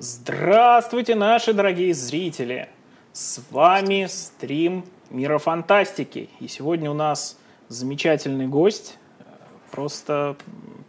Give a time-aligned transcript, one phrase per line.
[0.00, 2.68] Здравствуйте, наши дорогие зрители!
[3.12, 6.30] С вами стрим Мира Фантастики.
[6.38, 7.36] И сегодня у нас
[7.66, 8.96] замечательный гость,
[9.72, 10.36] просто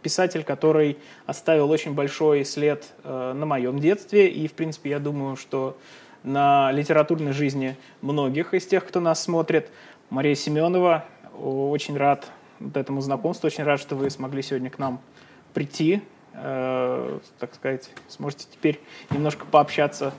[0.00, 0.96] писатель, который
[1.26, 4.28] оставил очень большой след э, на моем детстве.
[4.28, 5.76] И, в принципе, я думаю, что
[6.22, 9.72] на литературной жизни многих из тех, кто нас смотрит.
[10.08, 11.04] Мария Семенова,
[11.36, 12.30] очень рад
[12.74, 15.00] этому знакомству, очень рад, что вы смогли сегодня к нам
[15.52, 16.00] прийти,
[16.34, 18.80] Э, так сказать, сможете теперь
[19.10, 20.14] немножко пообщаться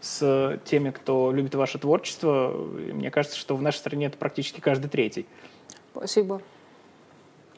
[0.00, 2.52] с теми, кто любит ваше творчество.
[2.78, 5.26] И мне кажется, что в нашей стране это практически каждый третий.
[5.92, 6.40] Спасибо.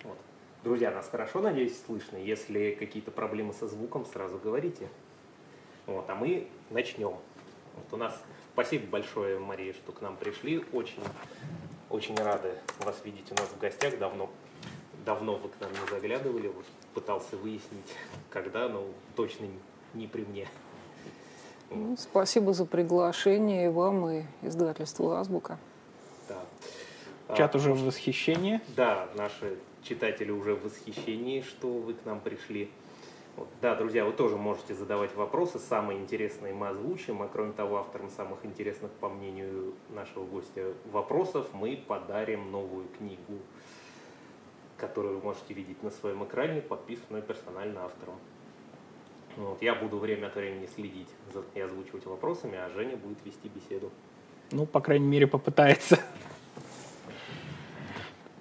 [0.03, 0.19] Вот.
[0.65, 2.17] Друзья, нас хорошо, надеюсь, слышно.
[2.17, 4.89] Если какие-то проблемы со звуком, сразу говорите.
[5.87, 7.17] Вот, а мы начнем.
[7.75, 8.21] Вот у нас
[8.55, 10.65] спасибо большое, Мария, что к нам пришли.
[10.73, 11.03] Очень,
[11.91, 13.99] очень рады вас видеть у нас в гостях.
[13.99, 14.31] Давно
[15.05, 17.97] давно вы к нам не заглядывали, вот пытался выяснить,
[18.31, 18.85] когда, но
[19.17, 19.47] точно
[19.95, 20.49] не при мне.
[21.71, 25.59] Ну, спасибо за приглашение и вам, и издательству «Азбука».
[26.29, 27.37] Да.
[27.37, 28.61] Чат а, уже в восхищении?
[28.77, 32.71] Да, наши читатели уже в восхищении, что вы к нам пришли.
[33.37, 33.49] Вот.
[33.63, 38.11] Да, друзья, вы тоже можете задавать вопросы, самые интересные мы озвучим, а кроме того, авторам
[38.11, 43.39] самых интересных, по мнению нашего гостя, вопросов мы подарим новую книгу
[44.83, 48.17] которую вы можете видеть на своем экране, подписанную персонально автором.
[49.37, 53.49] Вот, я буду время от времени следить за, и озвучивать вопросами, а Женя будет вести
[53.49, 53.93] беседу.
[54.51, 56.01] Ну, по крайней мере, попытается.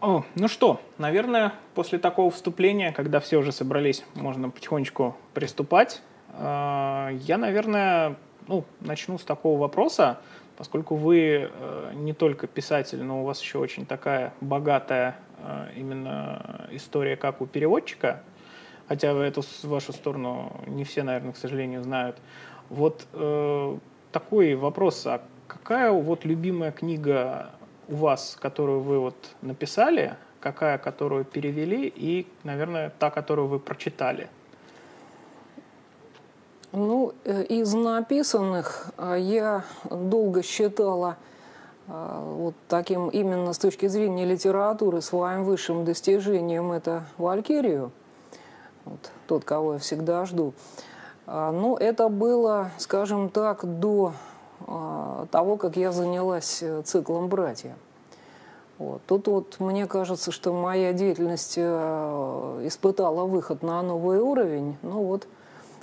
[0.02, 6.02] О, ну что, наверное, после такого вступления, когда все уже собрались, можно потихонечку приступать.
[6.30, 8.18] А, я, наверное,
[8.48, 10.20] ну, начну с такого вопроса,
[10.62, 16.68] поскольку вы э, не только писатель, но у вас еще очень такая богатая а, именно
[16.70, 18.22] история как у переводчика,
[18.88, 22.18] хотя в эту вашу сторону не все, наверное, к сожалению, знают.
[22.70, 23.78] Вот э,
[24.12, 27.50] такой вопрос, а какая вот любимая книга
[27.88, 34.30] у вас, которую вы вот написали, какая, которую перевели, и, наверное, та, которую вы прочитали?
[37.32, 41.16] Э, из написанных а, я долго считала
[41.88, 47.92] а, вот таким именно с точки зрения литературы своим высшим достижением это Валькирию,
[48.84, 50.54] вот, тот, кого я всегда жду.
[51.26, 54.14] А, но это было, скажем так, до
[55.32, 57.76] того, как я занялась э, циклом «Братья».
[58.78, 59.02] Вот.
[59.08, 64.78] Тут вот мне кажется, что моя деятельность э, испытала выход на новый уровень.
[64.84, 65.28] Ну вот,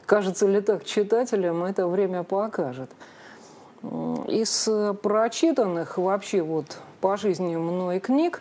[0.08, 2.90] кажется ли так читателям, это время покажет.
[4.26, 4.68] Из
[5.02, 8.40] прочитанных вообще вот по жизни мной книг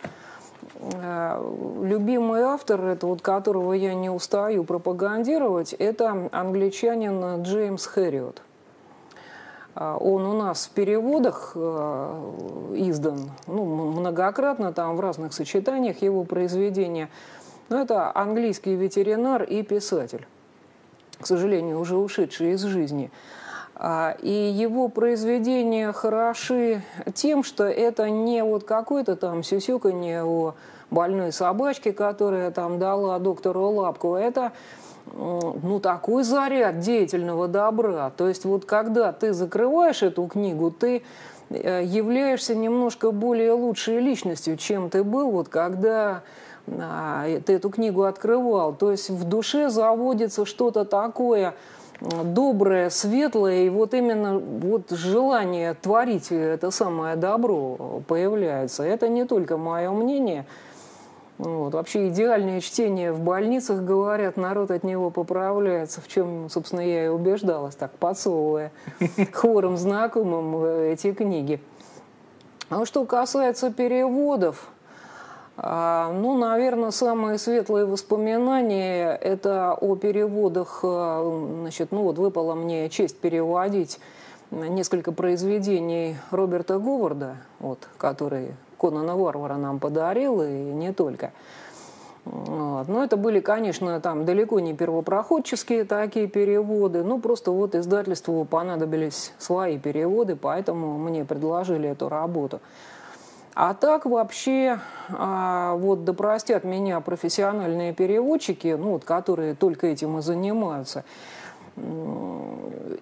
[0.80, 1.52] э,
[1.82, 8.42] любимый автор, это вот которого я не устаю пропагандировать, это англичанин Джеймс Хэриот.
[9.76, 16.24] А, он у нас в переводах э, издан ну, многократно, там в разных сочетаниях его
[16.24, 17.10] произведения.
[17.68, 20.26] Но это английский ветеринар и писатель,
[21.20, 23.10] к сожалению, уже ушедший из жизни.
[23.74, 26.82] А, и его произведения хороши
[27.14, 30.54] тем, что это не вот какое-то там сюсюканье о
[30.90, 34.14] больной собачке, которая там дала доктору лапку.
[34.14, 34.52] Это
[35.14, 38.10] ну, такой заряд деятельного добра.
[38.16, 41.02] То есть вот когда ты закрываешь эту книгу, ты
[41.50, 46.22] э, являешься немножко более лучшей личностью, чем ты был, вот когда
[47.44, 48.74] ты эту книгу открывал.
[48.74, 51.54] То есть в душе заводится что-то такое–
[52.00, 58.84] доброе, светлое, и вот именно вот желание творить это самое добро появляется.
[58.84, 60.46] Это не только мое мнение.
[61.38, 61.74] Вот.
[61.74, 67.08] Вообще идеальное чтение в больницах, говорят, народ от него поправляется, в чем, собственно, я и
[67.08, 68.72] убеждалась, так подсовывая
[69.32, 71.60] хором знакомым эти книги.
[72.70, 74.77] А что касается переводов, а,
[75.60, 80.80] ну, наверное, самые светлые воспоминания– это о переводах.
[80.84, 83.98] А, значит, ну вот выпала мне честь переводить
[84.50, 91.32] несколько произведений Роберта Говарда, вот, который Конана Варвара нам подарил, и не только.
[92.24, 92.88] Вот.
[92.88, 99.32] Но это были, конечно, там далеко не первопроходческие такие переводы, ну просто вот издательству понадобились
[99.38, 102.60] свои переводы, поэтому мне предложили эту работу.
[103.60, 104.78] А так вообще,
[105.08, 111.04] а, вот да простят меня профессиональные переводчики, ну вот, которые только этим и занимаются,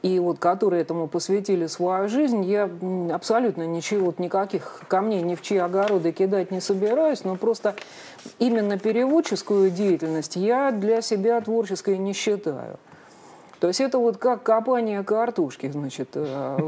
[0.00, 2.70] и вот которые этому посвятили свою жизнь, я
[3.12, 7.74] абсолютно ничего, вот никаких камней ни в чьи огороды кидать не собираюсь, но просто
[8.38, 12.78] именно переводческую деятельность я для себя творческой не считаю.
[13.60, 16.58] То есть это вот как копание картошки, значит, э,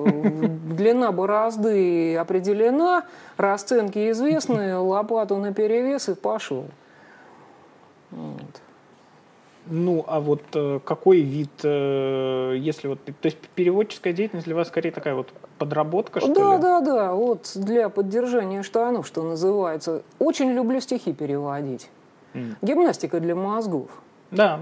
[0.77, 3.05] длина борозды определена,
[3.37, 6.65] расценки известны, лопату на перевес и пошел.
[8.11, 8.63] Вот.
[9.71, 14.69] Ну, а вот э, какой вид, э, если вот, то есть переводческая деятельность для вас
[14.69, 16.63] скорее такая вот подработка, что да, ли?
[16.63, 20.03] Да, да, да, вот для поддержания штанов, что называется.
[20.19, 21.91] Очень люблю стихи переводить.
[22.33, 22.55] Mm.
[22.63, 23.91] Гимнастика для мозгов.
[24.31, 24.61] Да,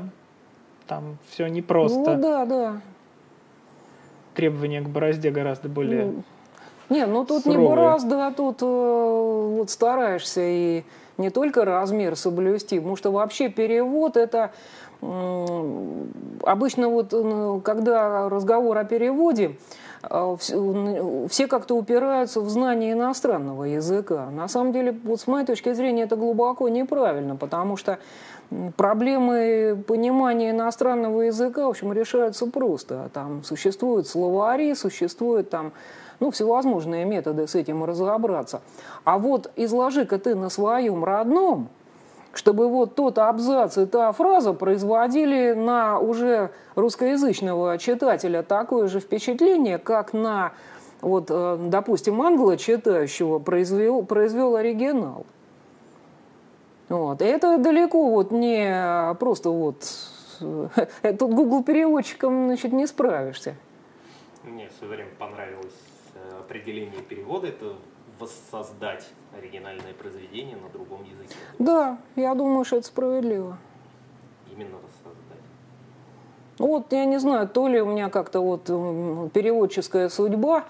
[0.87, 1.99] там все непросто.
[1.99, 2.81] Ну да, да.
[4.35, 6.23] Требования к борозде гораздо более ну,
[6.91, 7.63] Не, ну тут суровые.
[7.63, 10.85] не борозда, а тут э, вот стараешься и
[11.17, 14.53] не только размер соблюсти, потому что вообще перевод это
[16.43, 19.57] обычно вот когда разговор о переводе,
[20.03, 20.37] э,
[21.29, 24.31] все как-то упираются в знание иностранного языка.
[24.31, 27.99] На самом деле, вот с моей точки зрения, это глубоко неправильно, потому что
[28.77, 33.11] проблемы понимания иностранного языка, в общем, решаются просто.
[33.13, 35.73] Там существуют словари, существуют там
[36.21, 38.63] ну, всевозможные методы с этим разобраться.
[39.05, 41.69] А вот изложи-ка ты на своем родном,
[42.33, 49.79] чтобы вот тот абзац и та фраза производили на уже русскоязычного читателя такое же впечатление,
[49.79, 50.53] как на,
[51.01, 55.27] вот, э, допустим, англо-читающего произвел, произвел оригинал.
[56.89, 57.21] Вот.
[57.23, 59.85] И это далеко вот не просто вот...
[60.41, 63.57] Э, тут Google переводчиком значит, не справишься.
[64.45, 65.75] Мне все время понравилось
[66.15, 67.49] э, определение перевода.
[67.49, 67.75] Это
[68.19, 69.07] воссоздать
[69.37, 71.35] оригинальное произведение на другом языке.
[71.59, 73.59] Да, я думаю, что это справедливо.
[74.53, 75.17] Именно воссоздать.
[76.59, 78.65] Вот, я не знаю, то ли у меня как-то вот
[79.33, 80.65] переводческая судьба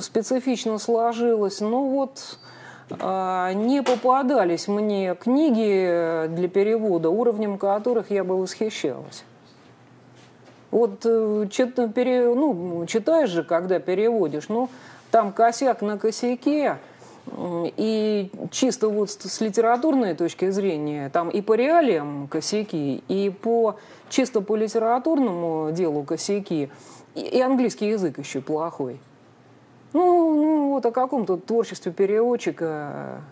[0.00, 2.46] специфично сложилась, но вот а,
[2.90, 9.24] не попадались мне книги для перевода, уровнем которых я бы восхищалась.
[10.70, 14.68] Вот э, ну, читаешь же, когда переводишь, ну,
[15.12, 16.78] там косяк на косяке,
[17.76, 23.76] и чисто вот с литературной точки зрения, там и по реалиям косяки, и по
[24.08, 26.68] чисто по литературному делу косяки,
[27.14, 28.98] и английский язык еще плохой.
[29.94, 33.22] Ну, ну вот о каком-то творчестве переводчика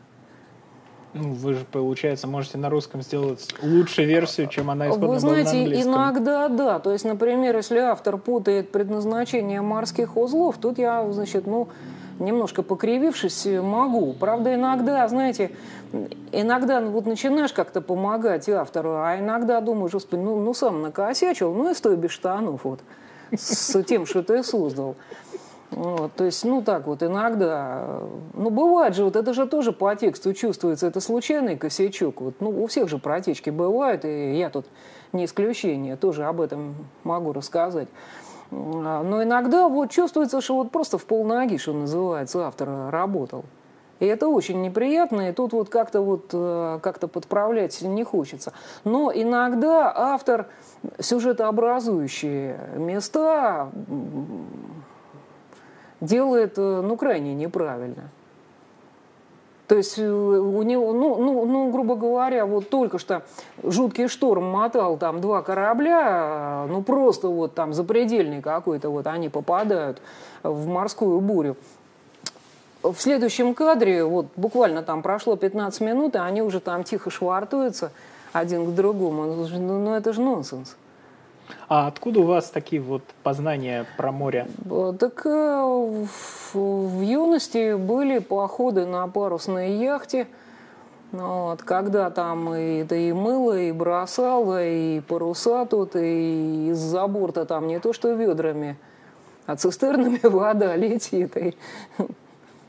[1.14, 5.50] ну, вы же, получается, можете на русском сделать лучшую версию, чем она исходно Вы знаете,
[5.50, 5.92] была на английском.
[5.92, 6.78] иногда да.
[6.78, 11.68] То есть, например, если автор путает предназначение морских узлов, тут я, значит, ну,
[12.18, 14.14] немножко покривившись, могу.
[14.14, 15.50] Правда, иногда, знаете,
[16.32, 21.70] иногда вот начинаешь как-то помогать автору, а иногда думаешь, господи, ну, ну сам накосячил, ну
[21.70, 22.80] и стой без штанов вот
[23.36, 24.96] с тем, что ты создал.
[25.72, 28.00] Вот, то есть, ну так вот, иногда,
[28.34, 32.20] ну бывает же, вот это же тоже по тексту чувствуется, это случайный косячок.
[32.20, 34.66] Вот, ну у всех же протечки бывают, и я тут
[35.12, 36.74] не исключение, тоже об этом
[37.04, 37.88] могу рассказать.
[38.50, 43.46] Но иногда вот чувствуется, что вот просто в полноги, что называется, автор работал.
[43.98, 48.52] И это очень неприятно, и тут вот как-то вот э, как-то подправлять не хочется.
[48.82, 50.48] Но иногда автор
[50.98, 53.70] сюжетообразующие места
[56.02, 58.10] делает, э, ну, крайне неправильно.
[59.68, 63.22] То есть э, у него, ну, ну, ну, грубо говоря, вот только что
[63.62, 70.02] жуткий шторм мотал там два корабля, ну просто вот там запредельный какой-то, вот они попадают
[70.42, 71.56] в морскую бурю.
[72.82, 77.92] В следующем кадре, вот буквально там прошло 15 минут, и они уже там тихо швартуются
[78.32, 79.24] один к другому.
[79.24, 80.76] Ну, ну это же нонсенс.
[81.68, 84.46] А откуда у вас такие вот познания про море?
[84.98, 85.98] Так э,
[86.52, 90.26] в, в юности были походы на парусной яхте.
[91.12, 97.44] Вот, когда там и, да и мыло, и бросало, и паруса тут, и из-за борта
[97.44, 98.78] там не то что ведрами,
[99.44, 101.36] а цистернами вода летит.
[101.36, 101.54] И,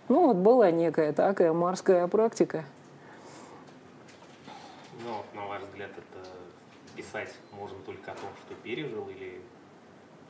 [0.09, 2.65] ну вот была некая такая морская практика.
[5.05, 6.27] Ну, на ваш взгляд, это
[6.97, 9.41] писать можно только о том, что пережил, или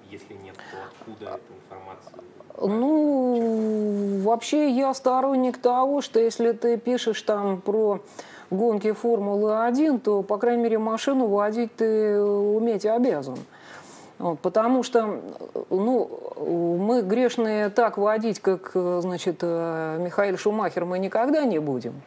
[0.10, 2.20] если нет, то откуда эта информация?
[2.62, 8.02] Ну, вообще я сторонник того, что если ты пишешь там про
[8.52, 13.38] гонки Формулы-1, то, по крайней мере, машину водить ты уметь обязан.
[14.20, 15.20] Вот, потому что
[15.72, 22.02] ну, мы грешные так водить, как значит, Михаил Шумахер, мы никогда не будем.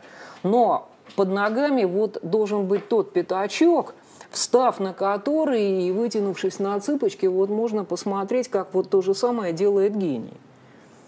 [0.44, 3.94] Но под ногами вот должен быть тот пятачок–
[4.30, 9.52] встав на который и вытянувшись на цыпочки, вот можно посмотреть, как вот то же самое
[9.52, 10.34] делает гений.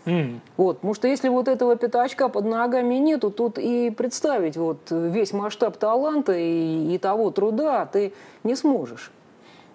[0.05, 0.39] Mm.
[0.57, 5.33] Вот, потому что если вот этого пятачка под ногами нету, тут и представить вот весь
[5.33, 9.11] масштаб таланта и, и того труда ты не сможешь.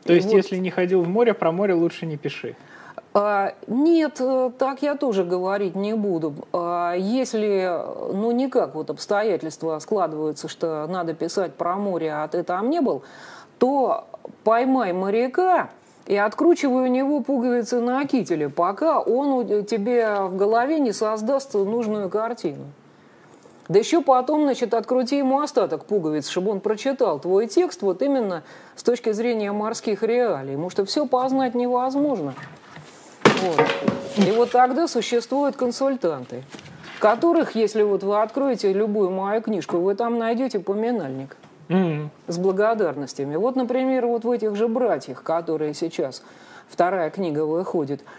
[0.03, 0.35] То есть, вот...
[0.35, 2.55] если не ходил в море, про море лучше не пиши.
[3.15, 6.34] А, нет, э, так я тоже говорить не буду.
[6.51, 7.72] А, если,
[8.12, 13.03] ну, никак вот обстоятельства складываются, что надо писать про море, а ты там не был,
[13.60, 14.05] то
[14.43, 15.70] поймай моряка
[16.08, 22.10] и откручивай у него пуговицы на кителе, пока он тебе в голове не создаст нужную
[22.10, 22.65] картину.
[23.70, 28.43] Да еще потом, значит, открути ему остаток пуговиц, чтобы он прочитал твой текст вот именно
[28.75, 30.53] с точки зрения морских реалий.
[30.53, 32.34] Потому что все познать невозможно.
[33.43, 33.62] Вот.
[34.17, 36.43] И вот тогда существуют консультанты,
[37.00, 41.35] которых, если вот вы откроете любую мою книжку, вы там найдете поминальник
[41.67, 42.07] mm-hmm.
[42.27, 43.35] с благодарностями.
[43.35, 46.23] Вот, например, вот в этих же братьях, которые сейчас
[46.69, 48.01] вторая книга выходит–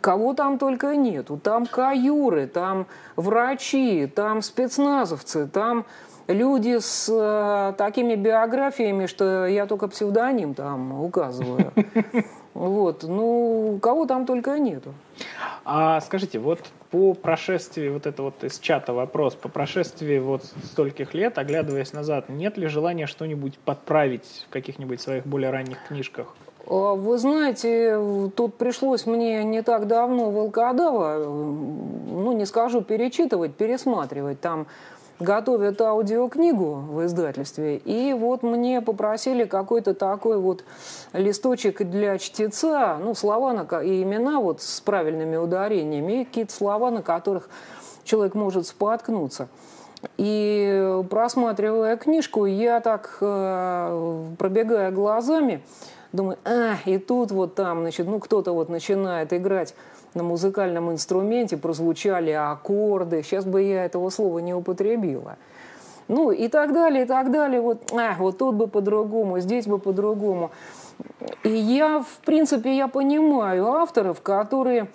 [0.00, 1.38] Кого там только нету.
[1.42, 5.86] Там каюры, там врачи, там спецназовцы, там
[6.26, 11.72] люди с э, такими биографиями, что я только псевдоним там указываю.
[12.54, 14.94] Вот, ну, кого там только нету.
[15.64, 21.14] А скажите, вот по прошествии, вот это вот из чата вопрос, по прошествии вот стольких
[21.14, 26.28] лет, оглядываясь назад, нет ли желания что-нибудь подправить в каких-нибудь своих более ранних книжках?
[26.66, 34.40] А, вы знаете, тут пришлось мне не так давно Волкодава, ну не скажу перечитывать, пересматривать.
[34.40, 34.66] Там
[35.20, 40.64] готовят аудиокнигу в издательстве, и вот мне попросили какой-то такой вот
[41.12, 47.02] листочек для чтеца, ну слова на, и имена вот с правильными ударениями, какие-то слова, на
[47.02, 47.48] которых
[48.04, 49.48] человек может споткнуться.
[50.18, 55.62] И просматривая книжку, я так, э, пробегая глазами,
[56.14, 59.74] Думаю, а, и тут вот там, значит, ну кто-то вот начинает играть
[60.14, 63.22] на музыкальном инструменте, прозвучали аккорды.
[63.22, 65.36] Сейчас бы я этого слова не употребила.
[66.08, 67.60] Ну и так далее, и так далее.
[67.60, 70.50] Вот, а, вот тут бы по-другому, здесь бы по-другому.
[71.42, 74.88] И я, в принципе, я понимаю авторов, которые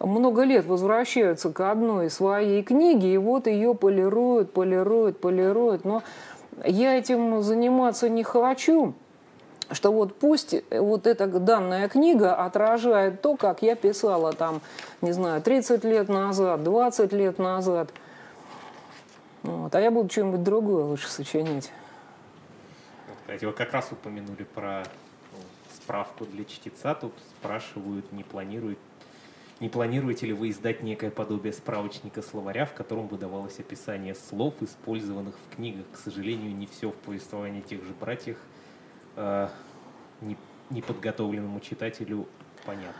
[0.00, 5.84] много лет возвращаются к одной своей книге, и вот ее полируют, полируют, полируют.
[5.84, 6.02] Но
[6.64, 8.94] я этим заниматься не хочу
[9.70, 14.60] что вот пусть вот эта данная книга отражает то, как я писала там,
[15.00, 17.90] не знаю, 30 лет назад, 20 лет назад.
[19.42, 19.74] Вот.
[19.74, 21.70] А я буду что-нибудь другое лучше сочинить.
[23.22, 24.84] Кстати, вы как раз упомянули про
[25.32, 25.38] ну,
[25.74, 26.94] справку для чтеца.
[26.94, 28.78] Тут спрашивают, не планирует
[29.58, 35.34] не планируете ли вы издать некое подобие справочника словаря, в котором выдавалось описание слов, использованных
[35.34, 35.86] в книгах?
[35.94, 38.36] К сожалению, не все в повествовании тех же братьях
[39.16, 39.48] э,
[40.70, 42.26] неподготовленному читателю
[42.64, 42.92] понятно?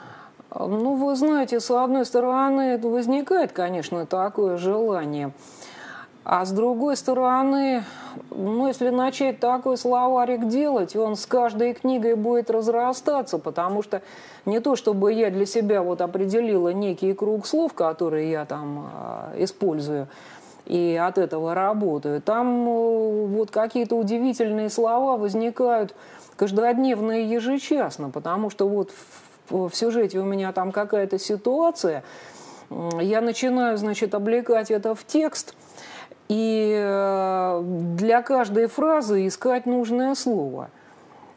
[0.54, 5.32] Ну, вы знаете, с одной стороны, возникает, конечно, такое желание.
[6.28, 7.85] А с другой стороны,
[8.30, 14.02] ну, если начать такой словарик делать, он с каждой книгой будет разрастаться, потому что
[14.44, 18.90] не то, чтобы я для себя вот определила некий круг слов, которые я там
[19.35, 20.08] э, использую,
[20.66, 22.20] и от этого работаю.
[22.20, 25.94] Там э, вот какие-то удивительные слова возникают
[26.37, 28.90] каждодневно и ежечасно, потому что вот
[29.49, 32.02] в, сюжете у меня там какая-то ситуация,
[33.00, 35.54] я начинаю, значит, облекать это в текст,
[36.28, 37.62] и э,
[37.96, 40.70] для каждой фразы искать нужное слово.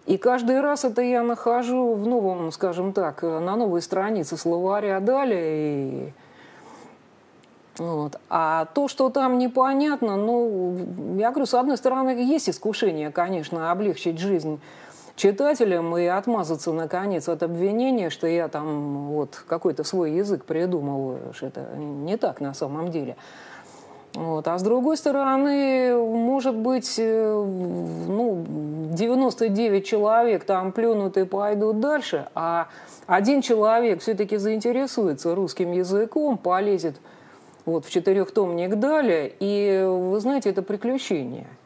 [0.08, 6.08] И каждый раз это я нахожу в новом, скажем так, на новой странице словаря далее.
[6.08, 6.14] И...
[7.80, 8.20] Вот.
[8.30, 10.78] А то, что там непонятно, ну,
[11.18, 14.60] я говорю, с одной стороны, есть искушение, конечно, облегчить жизнь
[15.16, 21.48] читателям и отмазаться, наконец, от обвинения, что я там вот какой-то свой язык придумываю, что
[21.48, 23.16] это не так на самом деле.
[24.14, 24.48] Вот.
[24.48, 27.46] А с другой стороны, может быть, э,
[28.08, 28.44] ну,
[28.92, 32.68] 99 человек там плюнут и пойдут дальше, а
[33.08, 36.96] один человек все-таки заинтересуется русским языком, полезет
[37.66, 41.48] вот в четырехтомник далее, и, вы знаете, это приключение–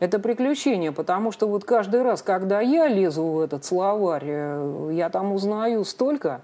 [0.00, 5.10] это приключение, потому что вот каждый раз, когда я лезу в этот словарь, э, я
[5.10, 6.40] там узнаю столько,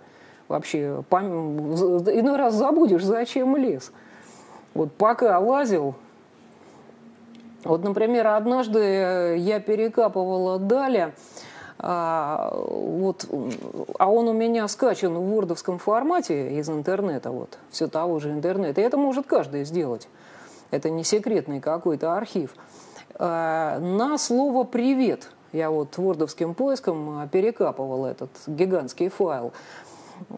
[0.49, 1.75] вообще, пом...
[1.75, 3.93] иной раз забудешь, зачем лез.
[4.75, 5.95] Вот пока лазил,
[7.63, 11.13] вот, например, однажды я перекапывала Даля,
[11.87, 13.27] а, вот,
[13.99, 18.81] а он у меня скачан в вордовском формате из интернета, вот, все того же интернета.
[18.81, 20.09] И это может каждый сделать.
[20.71, 22.55] Это не секретный какой-то архив.
[23.19, 25.29] Э, на слово «привет».
[25.53, 29.53] Я вот вордовским поиском э, перекапывал этот гигантский файл.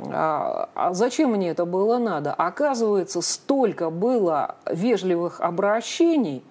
[0.08, 2.34] А, а зачем мне это было надо?
[2.34, 6.42] Оказывается, столько было вежливых обращений,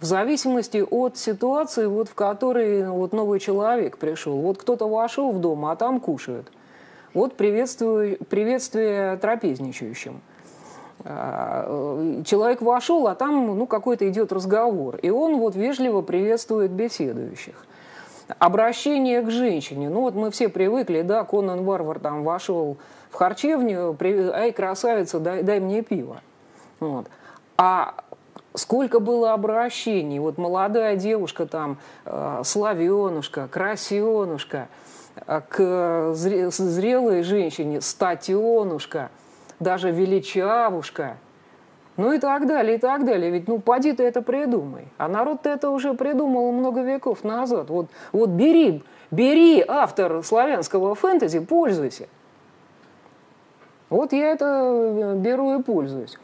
[0.00, 4.36] в зависимости от ситуации, вот, в которой вот, новый человек пришел.
[4.36, 6.50] Вот кто-то вошел в дом, а там кушают.
[7.14, 10.20] Вот приветствие, приветствие трапезничающим.
[11.04, 14.96] А, человек вошел, а там ну, какой-то идет разговор.
[14.96, 17.66] И он вот вежливо приветствует беседующих.
[18.38, 19.88] Обращение к женщине.
[19.88, 22.76] Ну вот мы все привыкли, да, Конан Варвар там вошел
[23.10, 23.96] в харчевню,
[24.34, 26.20] ай, красавица, дай, дай мне пиво.
[26.80, 27.06] Вот.
[27.56, 27.94] А
[28.56, 30.18] сколько было обращений.
[30.18, 34.68] Вот молодая девушка там, э, славенушка, красенушка,
[35.26, 39.10] э, к зрелой женщине статенушка,
[39.60, 41.18] даже величавушка.
[41.96, 43.30] Ну и так далее, и так далее.
[43.30, 44.88] Ведь, ну, поди ты это придумай.
[44.98, 47.70] А народ-то это уже придумал много веков назад.
[47.70, 52.08] Вот, вот бери, бери автор славянского фэнтези, пользуйся.
[53.88, 56.18] Вот я это э, беру и пользуюсь.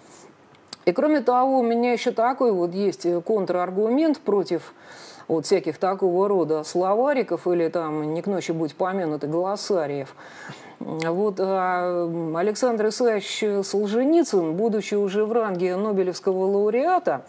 [0.85, 4.75] И кроме того, у меня еще такой вот есть контраргумент против
[5.29, 10.15] вот всяких такого рода словариков или там не к ночи будь помянуты глоссариев.
[10.81, 17.25] Вот а Александр Исаевич Солженицын, будучи уже в ранге Нобелевского лауреата,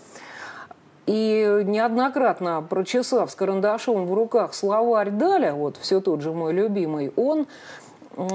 [1.05, 7.11] и неоднократно прочесав с карандашом в руках словарь Даля, вот все тот же мой любимый,
[7.15, 7.45] он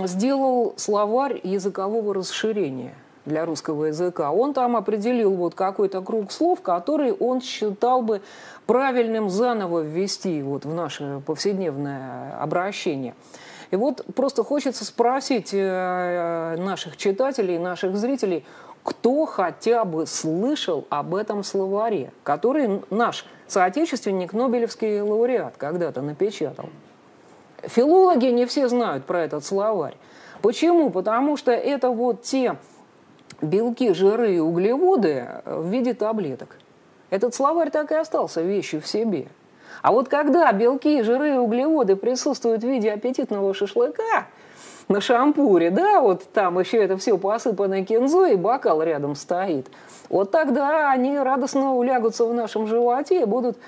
[0.05, 2.95] сделал словарь языкового расширения–
[3.29, 8.23] для русского языка, он там определил вот какой-то круг слов, который он считал бы
[8.67, 13.15] правильным заново ввести вот в наше повседневное обращение.
[13.71, 18.45] И вот просто хочется спросить э, наших читателей, наших зрителей,
[18.83, 26.71] кто хотя бы слышал об этом словаре, который наш соотечественник, Нобелевский лауреат, когда-то напечатал.
[27.63, 29.97] Филологи не все знают про этот словарь.
[30.41, 30.91] Почему?
[30.91, 32.57] Потому что это вот те
[33.41, 36.57] белки, жиры и углеводы в виде таблеток.
[37.11, 39.29] Этот словарь так и остался вещью в себе.
[39.83, 44.27] А вот когда белки, жиры и углеводы присутствуют в виде аппетитного шашлыка
[44.89, 49.67] на шампуре, да, вот там еще это все посыпано кинзой, и бокал рядом стоит,
[50.09, 53.59] вот тогда они радостно улягутся в нашем животе и будут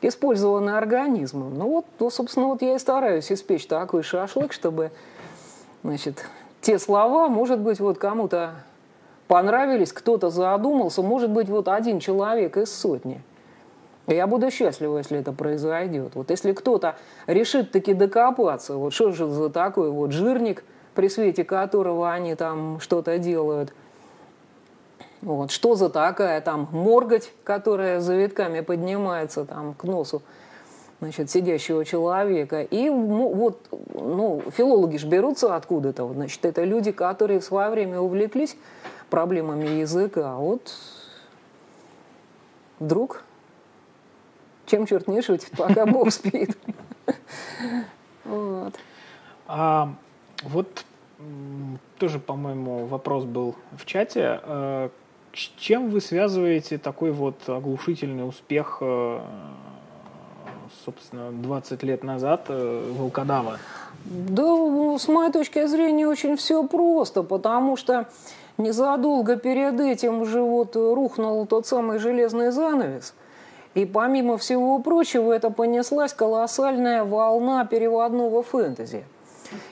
[0.00, 1.54] использованы организмом.
[1.54, 4.92] Ну вот, ну, собственно, вот я и стараюсь испечь такой шашлык, чтобы,
[5.82, 6.24] значит,
[6.60, 8.52] те слова, может быть, вот кому-то
[9.28, 13.22] понравились, кто-то задумался, может быть, вот один человек из сотни.
[14.06, 16.12] Я буду счастлива, если это произойдет.
[16.14, 20.64] Вот если кто-то решит таки докопаться, вот что же за такой вот жирник,
[20.94, 23.72] при свете которого они там что-то делают,
[25.20, 30.22] вот, что за такая там морготь, которая завитками поднимается там к носу
[31.00, 32.62] значит, сидящего человека.
[32.62, 33.60] И вот,
[33.94, 36.12] ну, филологи же берутся откуда-то.
[36.12, 38.56] Значит, это люди, которые в свое время увлеклись
[39.10, 40.32] проблемами языка.
[40.32, 40.74] А вот
[42.78, 43.24] вдруг,
[44.66, 46.56] чем черт не шутит, пока Бог спит.
[48.24, 48.74] Вот.
[49.46, 49.94] А,
[50.42, 50.84] вот
[51.98, 54.40] тоже, по-моему, вопрос был в чате.
[54.42, 54.90] А,
[55.32, 59.20] с чем вы связываете такой вот оглушительный успех, э,
[60.84, 63.58] собственно, 20 лет назад э, волкодава?
[64.04, 68.08] Да, с моей точки зрения, очень все просто, потому что
[68.58, 73.14] Незадолго перед этим уже вот рухнул тот самый железный занавес.
[73.74, 79.04] И помимо всего прочего, это понеслась колоссальная волна переводного фэнтези.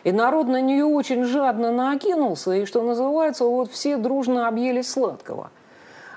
[0.05, 5.51] И народ на нее очень жадно накинулся, и, что называется, вот все дружно объелись сладкого.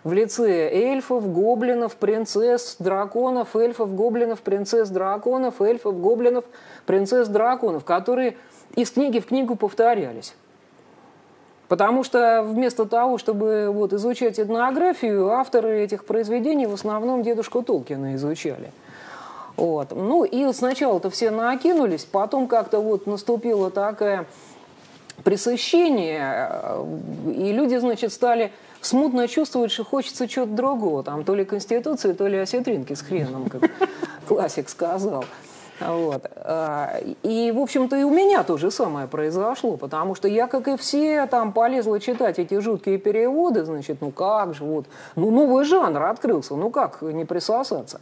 [0.03, 6.45] В лице эльфов, гоблинов, принцесс, драконов, эльфов, гоблинов, принцесс, драконов, эльфов, гоблинов,
[6.85, 8.37] принцесс, драконов, которые
[8.75, 10.35] из книги в книгу повторялись.
[11.69, 18.15] Потому что вместо того, чтобы вот, изучать этнографию, авторы этих произведений в основном дедушку Толкина
[18.15, 18.71] изучали.
[19.55, 19.91] Вот.
[19.91, 24.25] Ну и сначала-то все накинулись, потом как-то вот наступило такое
[25.23, 26.49] пресыщение,
[27.27, 28.51] и люди, значит, стали
[28.81, 33.47] смутно чувствовать, что хочется чего-то другого, там, то ли Конституции, то ли осетринки с хреном,
[33.47, 33.69] как
[34.27, 35.25] классик сказал.
[35.79, 36.29] Вот.
[36.35, 40.67] А, и, в общем-то, и у меня то же самое произошло, потому что я, как
[40.67, 45.65] и все, там полезла читать эти жуткие переводы, значит, ну как же, вот, ну новый
[45.65, 48.01] жанр открылся, ну как не присосаться.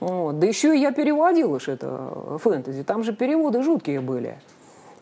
[0.00, 0.38] Вот.
[0.38, 4.38] Да еще я переводила же это фэнтези, там же переводы жуткие были.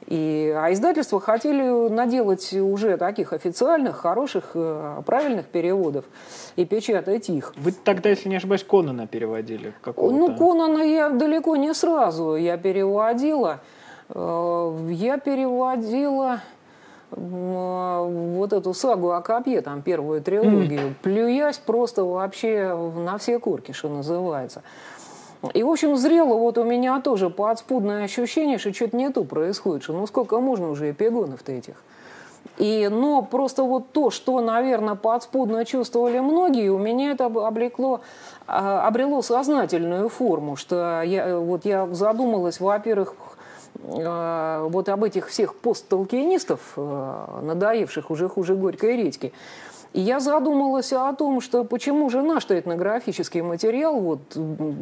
[0.09, 6.07] И, а издательства хотели наделать уже таких официальных, хороших, э, правильных переводов
[6.57, 7.53] и печатать их.
[7.59, 9.75] Вы тогда, если не ошибаюсь, Конана переводили?
[9.85, 13.61] Ну, Конана я далеко не сразу я переводила.
[14.09, 16.41] Э, я переводила
[17.11, 20.95] вот эту сагу о копье, там первую трилогию, mm.
[21.03, 24.63] плюясь просто вообще на все корки, что называется.
[25.55, 29.85] И, в общем, зрело вот у меня тоже подспудное ощущение, что что-то не то происходит,
[29.85, 31.77] что ну сколько можно уже эпигонов-то этих.
[32.57, 38.01] И, но просто вот то, что, наверное, подспудно чувствовали многие, у меня это облекло,
[38.49, 43.15] а, обрело сознательную форму, что я, вот я задумалась, во-первых,
[43.85, 49.33] а, вот об этих всех посттолкинистов, а, надоевших уже хуже горькой редьки.
[49.99, 54.21] И я задумалась о том, что почему же наш этнографический материал вот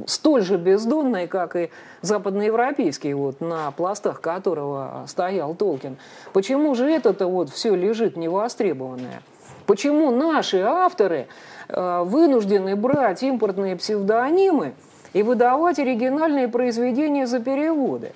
[0.07, 1.71] столь же бездонный, как и
[2.03, 5.97] западноевропейский, вот, на пластах которого стоял Толкин.
[6.35, 9.23] Почему же это-то вот все лежит невостребованное?
[9.65, 11.29] Почему наши авторы
[11.71, 14.75] э, вынуждены брать импортные псевдонимы
[15.15, 18.13] и выдавать оригинальные произведения за переводы,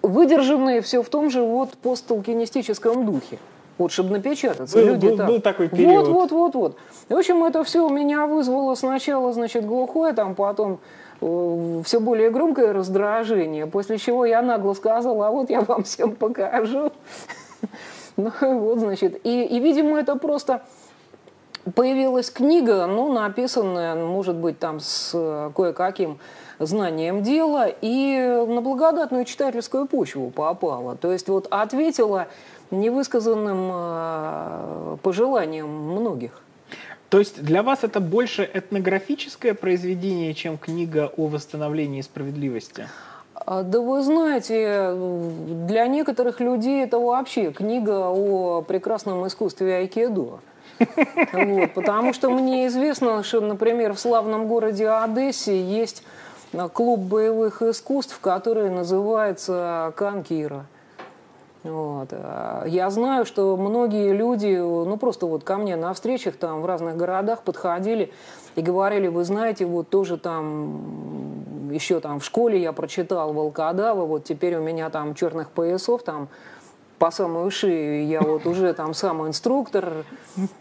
[0.00, 3.38] выдержанные все в том же вот посттолкинистическом духе?
[3.78, 4.78] Вот, чтобы напечататься.
[4.78, 5.26] Был, Люди был, так.
[5.28, 6.08] был такой период.
[6.08, 6.76] Вот, вот, вот, вот.
[7.08, 10.78] В общем, это все меня вызвало сначала, значит, глухое, там потом
[11.20, 16.14] э, все более громкое раздражение, после чего я нагло сказала, а вот я вам всем
[16.14, 16.92] покажу.
[18.18, 20.62] Ну, вот, значит, и, и, видимо, это просто
[21.74, 26.18] появилась книга, ну, написанная, может быть, там с э, кое-каким
[26.58, 30.96] знанием дела, и на благодатную читательскую почву попала.
[30.96, 32.28] То есть вот ответила
[32.70, 36.42] невысказанным э, пожеланием многих.
[37.08, 42.88] То есть для вас это больше этнографическое произведение, чем книга о восстановлении справедливости?
[43.34, 44.92] А, да вы знаете,
[45.66, 50.40] для некоторых людей это вообще книга о прекрасном искусстве айкидо.
[51.32, 56.02] Вот, потому что мне известно, что, например, в славном городе Одессе есть
[56.72, 60.66] клуб боевых искусств, который называется «Канкира».
[61.70, 62.08] Вот.
[62.12, 66.66] А я знаю, что многие люди, ну просто вот ко мне на встречах там в
[66.66, 68.12] разных городах подходили
[68.54, 74.24] и говорили, вы знаете, вот тоже там еще там в школе я прочитал Волкодава, вот
[74.24, 76.28] теперь у меня там черных поясов там
[76.98, 80.06] по самую шею, я вот уже там сам инструктор,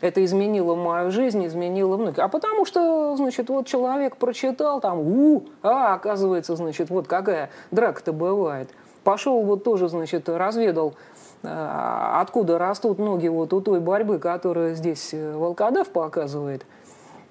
[0.02, 2.20] это изменило мою жизнь, изменило многих.
[2.20, 8.12] А потому что, значит, вот человек прочитал там, у, а, оказывается, значит, вот какая драка-то
[8.12, 8.70] бывает–
[9.06, 10.96] пошел вот тоже, значит, разведал,
[11.44, 16.66] э, откуда растут ноги вот у той борьбы, которую здесь э, Волкодав показывает,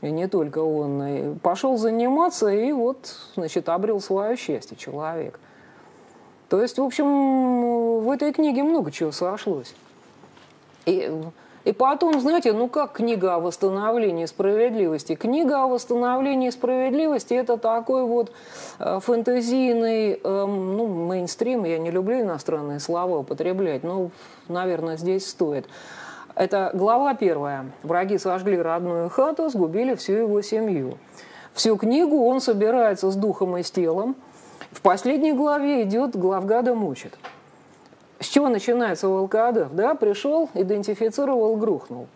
[0.01, 1.03] и не только он.
[1.03, 5.39] И пошел заниматься и вот, значит, обрел свое счастье человек.
[6.49, 9.75] То есть, в общем, в этой книге много чего сошлось.
[10.87, 11.13] И
[11.65, 15.15] и потом, знаете, ну как книга о восстановлении справедливости?
[15.15, 18.33] Книга о восстановлении справедливости– это такой вот
[18.79, 24.11] э, фэнтезийный, э, ну, мейнстрим, я не люблю иностранные слова употреблять, но,
[24.49, 25.67] наверное, здесь стоит.
[26.35, 27.71] Это глава первая.
[27.83, 30.99] Враги сожгли родную хату, сгубили всю его семью.
[31.55, 34.17] Всю книгу он собирается с духом и с телом.
[34.71, 37.17] В последней главе идет главгада мучит.
[38.25, 39.75] С чего начинается волкодав?
[39.75, 42.07] Да, пришел, идентифицировал, грухнул.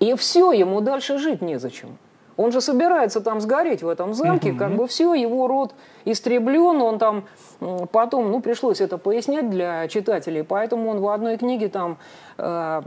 [0.00, 1.98] И все, ему дальше жить незачем.
[2.38, 4.58] Он же собирается там сгореть в этом замке, угу.
[4.58, 5.74] как бы все, его род
[6.06, 7.24] истреблен, он там
[7.92, 11.98] потом, ну, пришлось это пояснять для читателей, поэтому он в одной книге там,
[12.38, 12.82] э,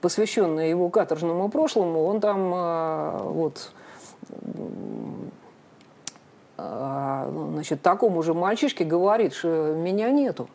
[0.00, 3.72] посвященной его каторжному прошлому, он там э, вот
[6.58, 10.48] э, значит, такому же мальчишке говорит, что меня нету.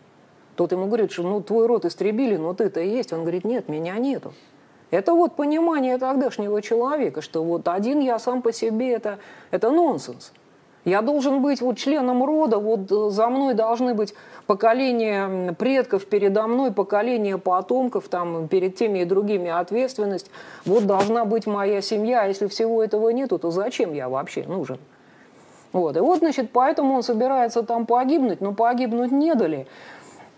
[0.55, 3.13] Тот ему говорит, что ну твой род истребили, но ты-то есть.
[3.13, 4.33] Он говорит, нет, меня нету.
[4.91, 9.17] Это вот понимание тогдашнего человека, что вот один я сам по себе, это,
[9.49, 10.31] это нонсенс.
[10.85, 14.13] Я должен быть вот членом рода, вот э, за мной должны быть
[14.47, 20.29] поколения предков, передо мной поколения потомков, там, перед теми и другими ответственность.
[20.65, 24.77] Вот должна быть моя семья, а если всего этого нету, то зачем я вообще нужен?
[25.71, 25.95] Вот.
[25.95, 29.67] И вот, значит, поэтому он собирается там погибнуть, но погибнуть не дали.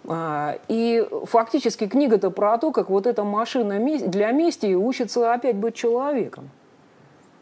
[0.07, 5.75] А, и фактически книга-то про то, как вот эта машина для мести учится опять быть
[5.75, 6.49] человеком.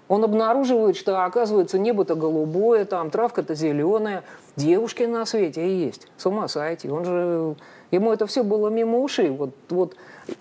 [0.08, 4.23] Он обнаруживает, что, оказывается, небо-то голубое, там травка-то зеленая,
[4.56, 6.08] девушки на свете есть.
[6.17, 6.89] С ума сойти.
[6.89, 7.56] Он же,
[7.91, 9.30] ему это все было мимо ушей.
[9.30, 9.95] Вот, вот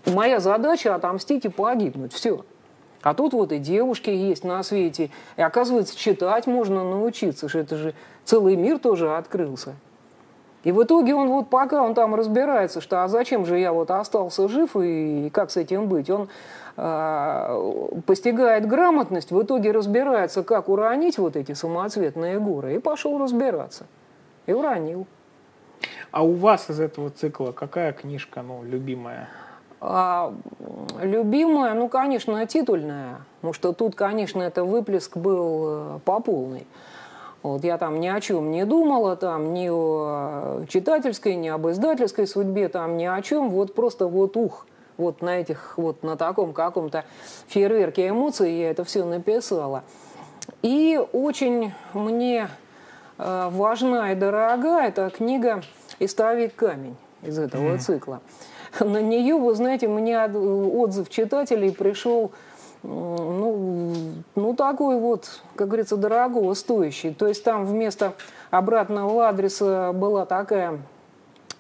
[0.07, 2.13] моя задача отомстить и погибнуть.
[2.13, 2.45] Все.
[3.03, 5.11] А тут вот и девушки есть на свете.
[5.37, 9.75] И оказывается, читать можно научиться, что это же целый мир тоже открылся.
[10.65, 13.91] И в итоге он вот пока он там разбирается, что а зачем же я вот
[13.91, 16.29] остался жив и как с этим быть, он
[16.77, 23.87] э, постигает грамотность, в итоге разбирается, как уронить вот эти самоцветные горы, и пошел разбираться.
[24.47, 25.07] И уронил.
[26.13, 29.29] А у вас из этого цикла какая книжка, ну, любимая?
[29.81, 30.33] А
[31.03, 33.23] любимая, ну, конечно, титульная.
[33.37, 36.67] Потому что тут, конечно, это выплеск был э, по полной.
[37.43, 42.27] Вот я там ни о чем не думала, там ни о читательской, ни об издательской
[42.27, 43.51] судьбе, там ни о чем.
[43.51, 47.05] Вот просто вот ух, вот на этих, вот на таком каком-то
[47.49, 49.83] фейерверке эмоций я это все написала.
[50.63, 52.49] И очень мне
[53.19, 55.63] э, важна и дорога эта книга
[55.99, 58.21] «Истовик камень» из этого цикла.
[58.81, 62.33] На нее, вы знаете, мне отзыв читателей пришел
[62.83, 67.15] ну, ну, такой вот, как говорится, дорогого стоящий.
[67.15, 68.15] То есть там вместо
[68.51, 70.81] обратного адреса была такая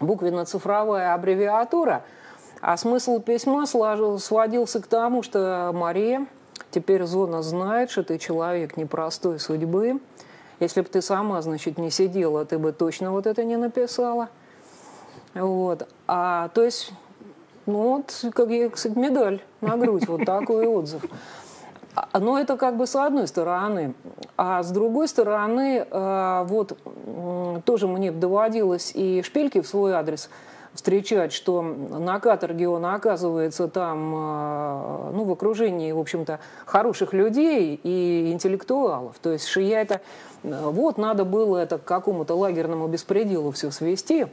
[0.01, 2.03] буквенно-цифровая аббревиатура,
[2.61, 6.27] а смысл письма сводился к тому, что Мария,
[6.71, 10.01] теперь зона знает, что ты человек непростой судьбы.
[10.61, 14.29] Если бы ты сама, значит, не сидела, ты бы точно вот это не написала.
[15.35, 15.89] Вот.
[16.07, 16.93] А, то есть
[17.67, 21.03] ну вот, как я, кстати, медаль на грудь, вот такой отзыв.
[21.95, 23.95] А, но это как бы с одной стороны.
[24.37, 26.79] А с другой стороны, э, вот
[27.65, 30.31] тоже мне доводилось и шпильки в свой адрес
[30.75, 37.79] встречать, что на каторге он оказывается там, э, ну, в окружении, в общем-то, хороших людей
[37.83, 39.19] и интеллектуалов.
[39.21, 40.01] То есть, что я это,
[40.43, 44.29] э, вот, надо было это к какому-то лагерному беспределу все свести,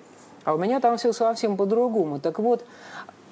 [0.45, 2.19] а у меня там все совсем по-другому.
[2.19, 2.63] Так вот,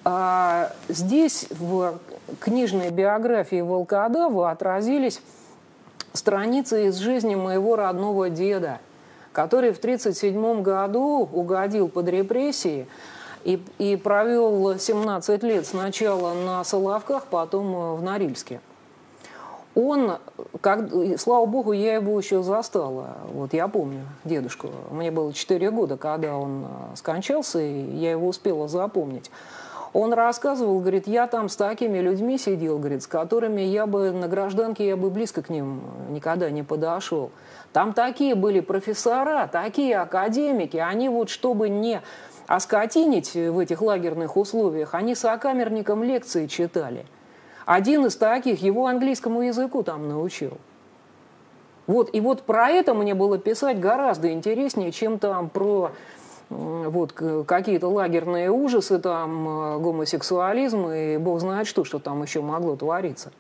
[0.04, 1.98] а здесь в
[2.40, 5.22] книжной биографии Волкодава отразились
[6.14, 8.80] страницы из жизни моего родного деда,
[9.34, 12.88] который в 1937 году угодил под репрессии
[13.44, 18.60] и, и провел 17 лет сначала на Соловках, потом в Норильске.
[19.76, 20.18] Он,
[20.60, 23.18] как, слава богу, я его еще застала.
[23.32, 24.70] Вот я помню дедушку.
[24.90, 29.30] Мне было 4 года, когда он скончался, и я его успела запомнить.
[30.00, 34.28] Он рассказывал, говорит, я там с такими людьми сидел, говорит, с которыми я бы на
[34.28, 35.82] гражданке, я бы близко к ним
[36.12, 37.32] никогда не подошел.
[37.74, 42.04] Там такие были профессора, такие академики, они вот чтобы не
[42.46, 47.08] оскотинить в этих лагерных условиях, они сокамерникам лекции читали.
[47.66, 50.60] Один из таких его английскому языку там научил.
[51.88, 55.92] Вот, и вот про это мне было писать гораздо интереснее, чем там про
[56.50, 57.12] вот
[57.46, 63.32] какие-то лагерные ужасы, там э, гомосексуализм и бог знает что, что там еще могло твориться.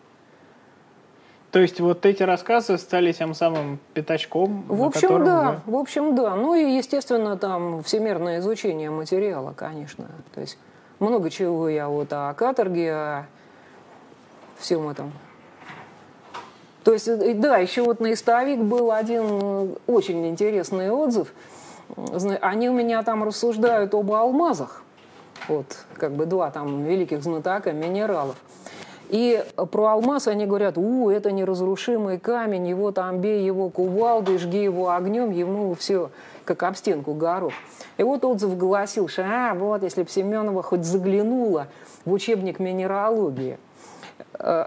[1.51, 4.65] То есть вот эти рассказы стали тем самым пятачком?
[4.67, 5.61] В общем, да.
[5.65, 5.73] Вы...
[5.73, 6.35] В общем, да.
[6.35, 10.07] Ну и, естественно, там всемирное изучение материала, конечно.
[10.35, 10.57] То есть
[10.99, 13.25] много чего я вот о каторге, о
[14.57, 15.13] всем этом.
[16.83, 21.31] То есть, да, еще вот на истовик был один э, очень интересный отзыв–
[22.41, 24.83] они у меня там рассуждают об алмазах.
[25.47, 28.35] Вот, как бы два там великих знатока минералов.
[29.09, 34.61] И про алмаз они говорят, у, это неразрушимый камень, его там бей его кувалдой, жги
[34.61, 36.09] его огнем, ему все
[36.43, 37.53] как об стенку горох.
[37.97, 41.67] И вот отзыв гласил, что, а, вот, если бы Семенова хоть заглянула
[42.05, 43.57] в учебник минералогии–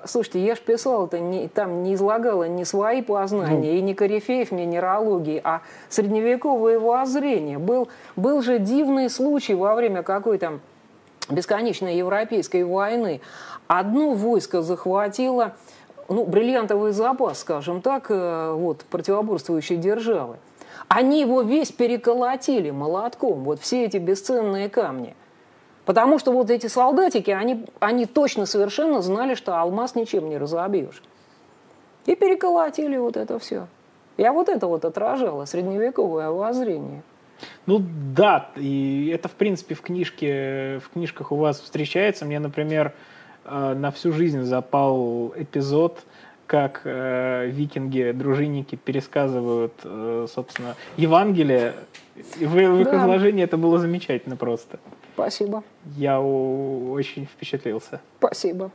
[0.05, 3.79] слушайте, я же писал это, не, там не излагала не свои познания, ну.
[3.79, 7.59] и не корифеев минералогии, а средневековое воззрение.
[7.59, 10.61] Был, был же дивный случай во время какой-то
[11.29, 13.21] бесконечной европейской войны.
[13.67, 15.53] Одно войско захватило
[16.09, 20.37] ну, бриллиантовый запас, скажем так, э, вот, противоборствующей державы.
[20.89, 25.15] Они его весь переколотили молотком, вот все эти бесценные камни.
[25.91, 31.03] Потому что вот эти солдатики, они, они точно совершенно знали, что алмаз ничем не разобьешь.
[32.07, 33.67] И переколотили вот это все.
[34.17, 37.03] Я вот это вот отражала, средневековое воззрение.
[37.67, 42.25] Ну да, и это в принципе в книжке, в книжках у вас встречается.
[42.25, 42.93] Мне, например,
[43.45, 46.05] э, на всю жизнь запал эпизод,
[46.47, 51.75] как э, викинги, дружинники пересказывают, э, собственно, Евангелие.
[52.39, 53.03] И в, в их да.
[53.03, 54.79] изложении это было замечательно просто.
[55.15, 55.63] Спасибо.
[55.97, 58.01] Я очень впечатлился.
[58.19, 58.71] Спасибо.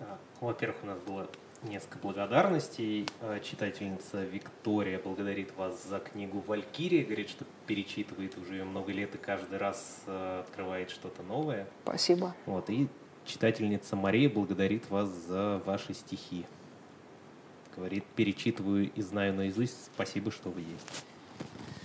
[0.00, 1.26] А, во-первых, у нас было
[1.62, 3.06] несколько благодарностей.
[3.20, 7.04] А, читательница Виктория благодарит вас за книгу «Валькирия».
[7.04, 11.66] Говорит, что перечитывает уже ее много лет и каждый раз а, открывает что-то новое.
[11.84, 12.34] Спасибо.
[12.46, 12.88] Вот, и
[13.24, 16.46] читательница Мария благодарит вас за ваши стихи.
[17.76, 19.90] Говорит, перечитываю и знаю наизусть.
[19.94, 21.04] Спасибо, что вы есть.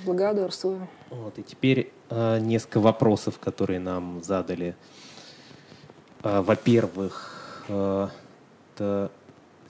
[0.05, 0.87] Благодарствую.
[1.09, 4.75] Вот, и теперь э, несколько вопросов, которые нам задали.
[6.23, 8.07] Э, во-первых, э,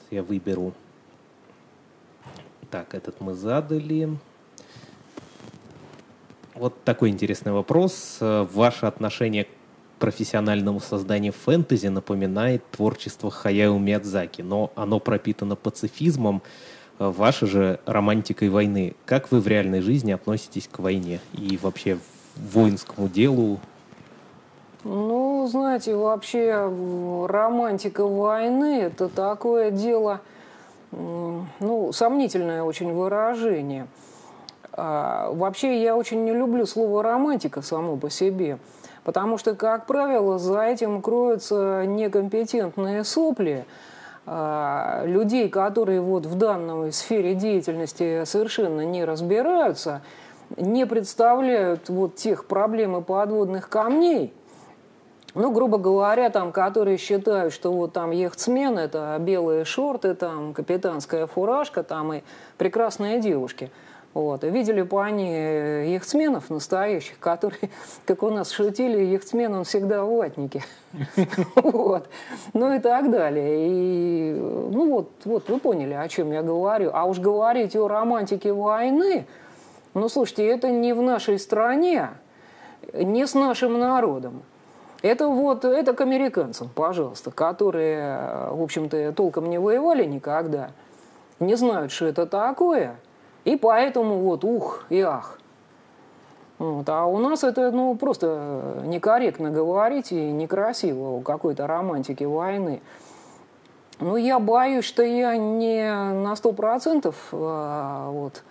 [0.09, 0.73] я выберу.
[2.71, 4.17] Так, этот мы задали.
[6.55, 8.17] Вот такой интересный вопрос.
[8.19, 9.47] Ваше отношение
[9.99, 18.49] профессиональному созданию фэнтези напоминает творчество Хаяо Миядзаки, но оно пропитано пацифизмом, э, ваша же романтикой
[18.49, 18.95] войны.
[19.05, 21.97] Как вы в реальной жизни относитесь к войне и вообще
[22.35, 23.59] воинскому делу?
[24.83, 26.71] Ну, знаете, вообще
[27.27, 30.19] романтика войны– это такое дело,
[30.91, 33.87] ну, сомнительное очень выражение.
[34.73, 38.57] А, вообще я очень не люблю слово «романтика» само по себе–
[39.03, 43.65] Потому что, как правило, за этим кроются некомпетентные сопли,
[44.25, 50.01] людей, которые вот в данной сфере деятельности совершенно не разбираются,
[50.55, 54.33] не представляют вот тех проблем и подводных камней,
[55.35, 61.25] ну, грубо говоря, там, которые считают, что вот там яхтсмен– это белые шорты, там, капитанская
[61.25, 62.21] фуражка, там, и
[62.57, 63.71] прекрасные девушки–
[64.13, 64.43] вот.
[64.43, 67.71] И видели бы они э, яхтсменов настоящих, которые,
[68.05, 70.63] как у нас шутили, яхтсмен, он всегда в ватнике.
[71.55, 72.07] Вот.
[72.53, 73.67] Ну и так далее.
[73.67, 76.91] И, ну вот, вот вы поняли, о чем я говорю.
[76.93, 79.25] А уж говорить о романтике войны,
[79.95, 82.11] ну слушайте, это не в нашей стране,
[82.93, 84.43] не с нашим народом.
[85.01, 90.69] Это вот, это к американцам, пожалуйста, которые, в общем-то, толком не воевали никогда,
[91.39, 92.95] не знают, что это такое–
[93.45, 95.39] и поэтому вот ух и ах.
[96.59, 96.87] Вот.
[96.87, 102.81] А у нас это ну, просто некорректно говорить и некрасиво о какой-то романтике войны.
[103.99, 108.43] Ну, я боюсь, что я не на сто процентов а, вот,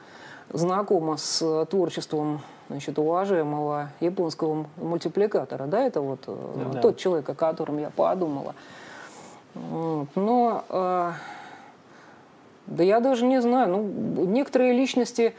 [0.51, 5.67] знакома с творчеством значит, уважаемого японского мультипликатора.
[5.67, 6.81] Да, это вот э, да.
[6.81, 8.55] тот человек, о котором я подумала.
[9.55, 10.09] Вот.
[10.15, 11.15] Но а,
[12.67, 13.69] да я даже не знаю.
[13.69, 15.35] Ну, некоторые личности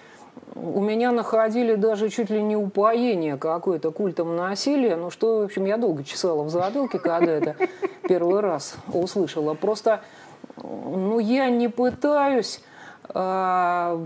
[0.55, 4.95] у меня находили даже чуть ли не упоение какое-то культом насилия.
[4.95, 7.55] Ну что, в общем, я долго чесала в затылке, когда это
[8.07, 9.53] первый раз услышала.
[9.53, 10.01] Просто,
[10.61, 12.61] ну, я не пытаюсь...
[13.09, 13.99] А,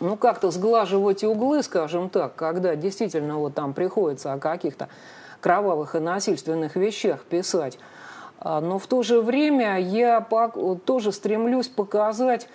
[0.00, 4.88] ну, как-то сглаживать углы, скажем так, когда действительно вот там приходится о каких-то
[5.40, 7.78] кровавых и насильственных вещах писать.
[8.40, 10.20] А, но в то же время я
[10.84, 12.48] тоже стремлюсь показать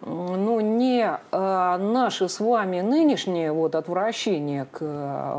[0.00, 5.38] ну, не а, наше с вами нынешнее вот, отвращение к а,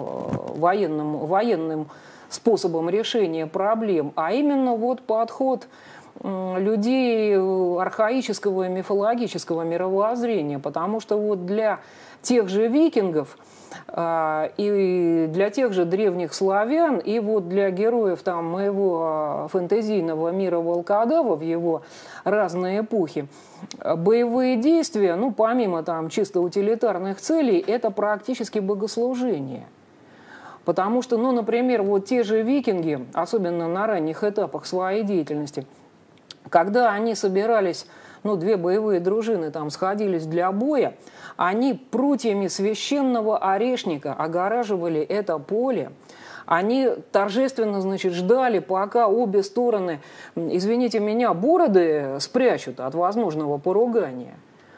[0.56, 1.90] военным, военным
[2.30, 5.68] способам решения проблем, а именно вот подход
[6.22, 7.38] людей
[7.80, 11.80] архаического и мифологического мировоззрения, потому что вот для
[12.22, 13.38] тех же викингов–
[13.95, 20.60] и для тех же древних славян, и вот для героев там моего а, фэнтезийного мира
[20.60, 21.82] волкодава в его
[22.23, 23.28] разные эпохи,
[23.84, 29.65] боевые действия, ну, помимо там чисто утилитарных целей, это практически богослужение.
[30.65, 35.65] Потому что, ну, например, вот те же викинги, особенно на ранних этапах своей деятельности,
[36.49, 37.88] когда они собирались,
[38.23, 40.95] ну, две боевые дружины там сходились для боя,
[41.38, 45.91] они прутьями священного орешника огораживали это поле.
[46.45, 50.01] Они торжественно, значит, ждали, пока обе стороны,
[50.36, 54.34] извините меня, бороды спрячут от возможного поругания.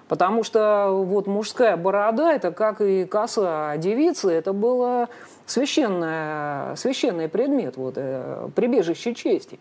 [0.10, 5.08] Потому что вот мужская борода, это как и коса девицы, это было
[5.45, 9.58] священное, священный предмет, вот, э, прибежище чести.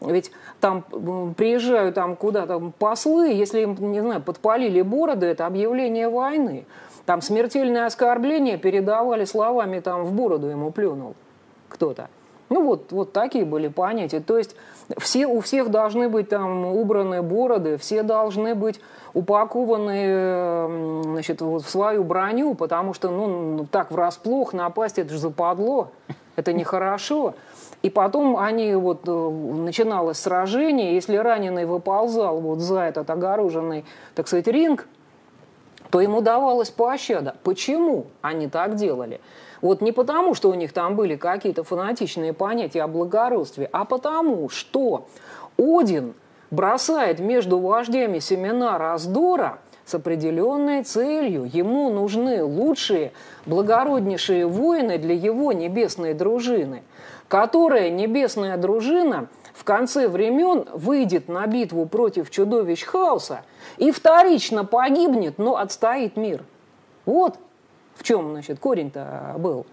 [0.00, 0.30] Ведь
[0.60, 0.82] там
[1.36, 6.66] приезжают там куда-то послы, если им, не знаю, подпалили бороды, это объявление войны.
[7.06, 11.14] Там смертельное оскорбление передавали словами, там в бороду ему плюнул
[11.68, 12.08] кто-то.
[12.48, 14.20] Ну вот, вот такие были понятия.
[14.20, 14.54] То есть
[14.98, 18.80] все, у всех должны быть там убраны бороды, все должны быть
[19.14, 25.90] упакованы значит, вот в свою броню, потому что ну, так врасплох напасть, это же западло,
[26.36, 27.34] это нехорошо.
[27.86, 33.84] И потом они вот э, начиналось сражение, если раненый выползал вот за этот огороженный,
[34.16, 34.88] так сказать, ринг,
[35.92, 37.36] то ему давалась пощада.
[37.44, 39.20] Почему они так делали?
[39.62, 44.48] Вот не потому, что у них там были какие-то фанатичные понятия о благородстве, а потому,
[44.48, 45.06] что
[45.56, 46.14] Один
[46.50, 51.48] бросает между вождями семена раздора с определенной целью.
[51.50, 53.12] Ему нужны лучшие,
[53.46, 56.82] благороднейшие воины для его небесной дружины–
[57.28, 63.42] которая небесная дружина в конце времен выйдет на битву против чудовищ хаоса
[63.78, 66.44] и вторично погибнет, но отстоит мир.
[67.04, 67.38] Вот
[67.94, 69.66] в чем, значит, корень-то был.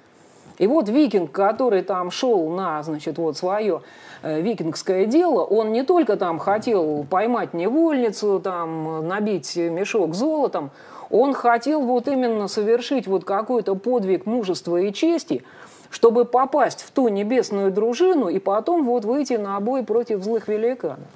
[0.58, 3.82] И вот викинг, который там шел на, значит, вот свое
[4.22, 10.72] э, викингское дело, он не только там хотел поймать невольницу, там набить мешок золотом,
[11.10, 15.44] он хотел вот именно совершить вот какой-то подвиг мужества и чести–
[15.94, 21.08] чтобы попасть в ту небесную дружину и потом вот выйти на бой против злых великанов.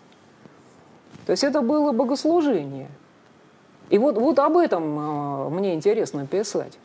[1.26, 2.88] То есть это было богослужение.
[3.90, 6.78] И вот, вот об этом э, мне интересно писать.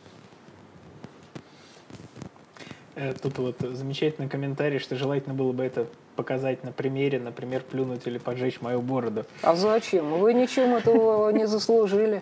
[2.95, 8.05] Э, тут вот замечательный комментарий, что желательно было бы это показать на примере, например, плюнуть
[8.05, 9.25] или поджечь мою бороду.
[9.41, 10.19] А зачем?
[10.19, 12.21] Вы ничем этого не заслужили.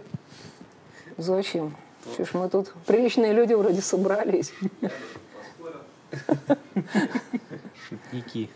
[1.17, 1.75] Зачем?
[2.13, 4.53] Что ж мы тут приличные люди вроде собрались.
[7.89, 8.49] Шутники.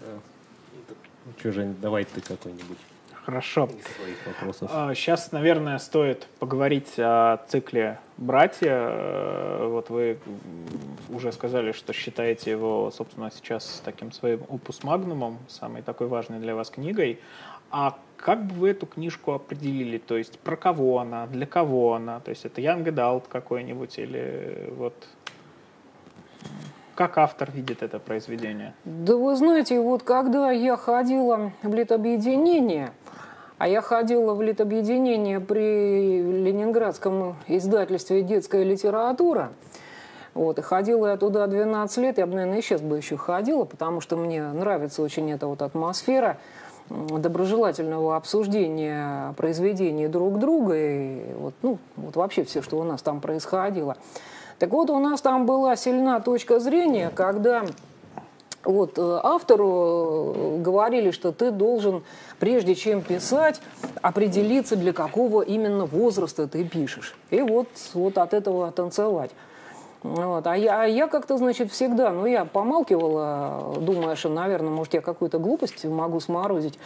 [0.00, 2.78] Ну что, Жень, давай ты какой-нибудь.
[3.24, 3.68] Хорошо.
[4.94, 8.72] Сейчас, наверное, стоит поговорить о цикле «Братья».
[8.72, 10.18] Э, вот вы
[11.10, 16.54] уже сказали, что считаете его, собственно, сейчас таким своим опус магнумом, самой такой важной для
[16.54, 17.20] вас книгой.
[17.70, 19.98] А как бы вы эту книжку определили?
[19.98, 22.20] То есть про кого она, для кого она?
[22.20, 24.94] То есть это Young Adult какой-нибудь или вот
[27.00, 28.74] как автор видит это произведение?
[28.84, 32.92] Да вы знаете, вот когда я ходила в литобъединение,
[33.60, 39.52] а я ходила в литобъединение при Ленинградском издательстве «Детская литература»,
[40.32, 43.66] вот, и ходила я туда 12 лет, я бы, наверное, и сейчас бы еще ходила,
[43.66, 46.38] потому что мне нравится очень эта вот атмосфера
[46.88, 53.20] доброжелательного обсуждения произведений друг друга и вот, ну, вот вообще все, что у нас там
[53.20, 53.98] происходило.
[54.58, 57.66] Так вот, у нас там была сильна точка зрения, когда
[58.64, 62.02] вот э, автору э, говорили, что ты должен,
[62.38, 63.60] прежде чем писать,
[64.02, 67.14] определиться, для какого именно возраста ты пишешь.
[67.30, 69.30] И вот, вот от этого танцевать.
[70.02, 70.46] Вот.
[70.46, 75.00] А я, а я как-то, значит, всегда, ну, я помалкивала, думая, что, наверное, может, я
[75.00, 76.78] какую-то глупость могу сморозить.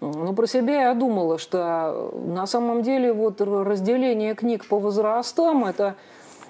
[0.00, 5.94] Но про себя я думала, что на самом деле вот разделение книг по возрастам– это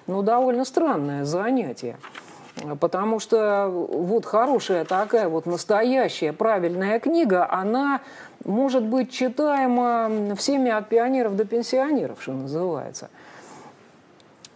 [0.07, 1.99] ну, довольно странное занятие.
[2.81, 8.01] Потому что вот хорошая такая вот настоящая правильная книга, она
[8.45, 13.09] может быть читаема всеми от пионеров до пенсионеров, что называется.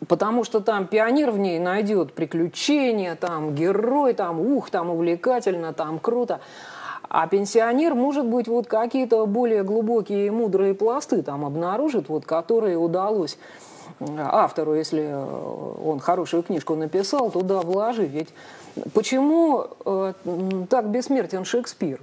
[0.09, 5.99] Потому что там пионер в ней найдет приключения, там герой, там ух, там увлекательно, там
[5.99, 6.41] круто.
[7.09, 12.77] А пенсионер, может быть, вот какие-то более глубокие и мудрые пласты там обнаружит, вот, которые
[12.77, 13.39] удалось
[14.01, 15.11] автору, если
[15.83, 18.11] он хорошую книжку написал, туда вложить.
[18.11, 18.29] Ведь
[18.93, 20.13] почему э,
[20.69, 22.01] так бессмертен Шекспир?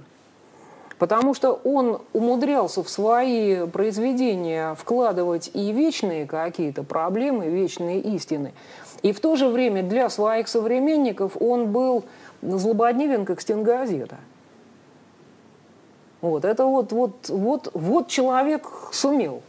[0.98, 8.52] Потому что он умудрялся в свои произведения вкладывать и вечные какие-то проблемы, вечные истины.
[9.02, 12.04] И в то же время для своих современников он был
[12.42, 14.16] злободневен, как стенгазета.
[16.20, 19.42] Вот, это вот, вот, вот, вот человек сумел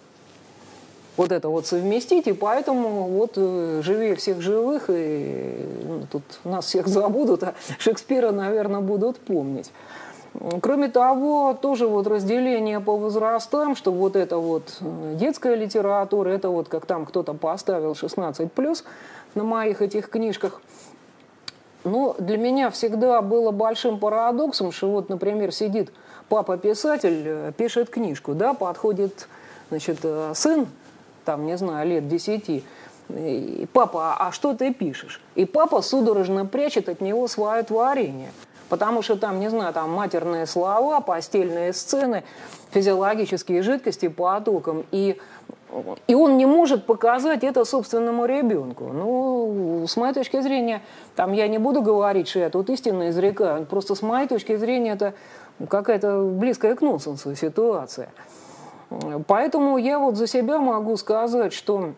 [1.18, 6.66] вот это вот совместить, и поэтому вот э, живее всех живых, и ну, тут нас
[6.66, 9.72] всех забудут, а Шекспира, наверное, будут помнить.
[10.62, 16.50] Кроме того, тоже вот разделение по возрастам, что вот это вот э, детская литература, это
[16.50, 18.84] вот как там кто-то поставил 16+,
[19.36, 20.62] на моих этих книжках.
[21.86, 25.92] Но для меня всегда было большим парадоксом, что вот, например, сидит
[26.28, 29.30] папа-писатель, э, пишет книжку, да, подходит,
[29.70, 30.00] значит,
[30.34, 30.68] сын,
[31.26, 32.64] там, не знаю, лет десяти,
[33.10, 35.22] и, папа, а что ты пишешь?
[35.36, 38.32] И папа судорожно прячет от него свое творение.
[38.68, 42.24] Потому что там, не знаю, там матерные слова, постельные сцены,
[42.72, 44.86] физиологические жидкости по отокам.
[44.92, 45.20] И,
[46.08, 48.86] и он не может показать это собственному ребенку.
[48.86, 50.82] Ну, с моей точки зрения,
[51.16, 53.68] там я не буду говорить, что я тут истинно изрекаю.
[53.68, 55.14] Просто с моей точки зрения это
[55.70, 58.10] какая-то близкая к нонсенсу ситуация.
[59.28, 61.94] Поэтому я вот за себя могу сказать, что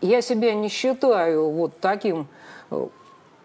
[0.00, 2.26] я себя не считаю вот таким
[2.70, 2.86] э,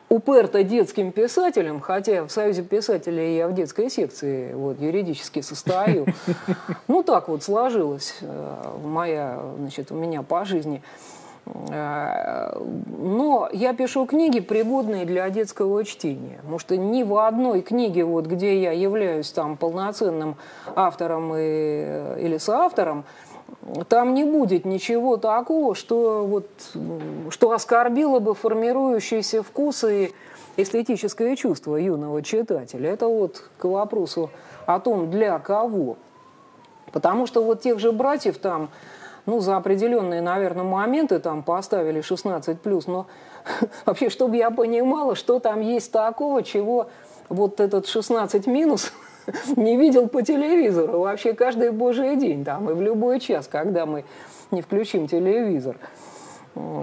[0.09, 6.05] уперто детским писателем, хотя в Союзе писателей я в детской секции вот, юридически состою.
[6.87, 10.81] Ну, так вот сложилось э, моя, значит, у меня по жизни.
[11.45, 12.57] Э,
[12.97, 16.37] но я пишу книги, пригодные для детского чтения.
[16.41, 20.35] Потому что ни в одной книге, вот, где я являюсь там полноценным
[20.75, 23.05] автором и, или соавтором,
[23.89, 26.47] там не будет ничего такого, что, вот,
[27.29, 32.91] что оскорбило бы формирующиеся вкусы и эстетическое чувство юного читателя.
[32.91, 34.29] Это вот к вопросу
[34.65, 35.97] о том, для кого.
[36.91, 38.69] Потому что вот тех же братьев там
[39.25, 43.07] ну, за определенные, наверное, моменты там поставили 16 плюс, но
[43.85, 46.87] вообще, чтобы я понимала, что там есть такого, чего
[47.29, 48.91] вот этот 16 минус
[49.55, 54.05] не видел по телевизору вообще каждый божий день там и в любой час, когда мы
[54.51, 55.77] не включим телевизор.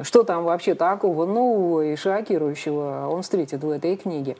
[0.02, 4.36] что там вообще такого нового и шокирующего он встретит в этой книге.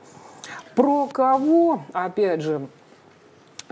[0.75, 2.67] Про кого, опять же,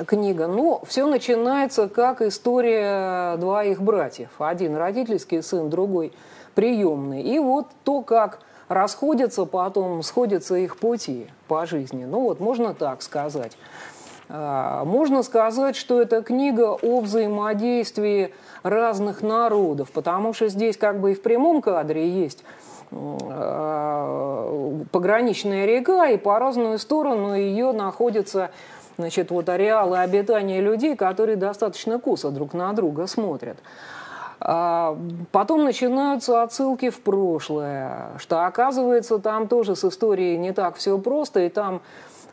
[0.05, 0.47] книга?
[0.47, 4.29] Ну, все начинается как история двоих братьев.
[4.39, 6.13] Один родительский сын, другой
[6.55, 7.21] приемный.
[7.21, 12.05] И вот то, как расходятся потом, сходятся их пути по жизни.
[12.05, 13.57] Ну вот, можно так сказать.
[14.29, 18.33] А, можно сказать, что это книга о взаимодействии
[18.63, 22.43] разных народов, потому что здесь как бы и в прямом кадре есть
[22.91, 28.51] а, пограничная река, и по разную сторону ее находятся
[29.01, 33.57] значит, вот ареалы обитания людей, которые достаточно косо друг на друга смотрят.
[34.39, 34.97] А,
[35.31, 41.41] потом начинаются отсылки в прошлое, что оказывается там тоже с историей не так все просто,
[41.41, 41.81] и там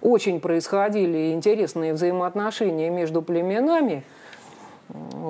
[0.01, 4.05] очень происходили интересные взаимоотношения между племенами.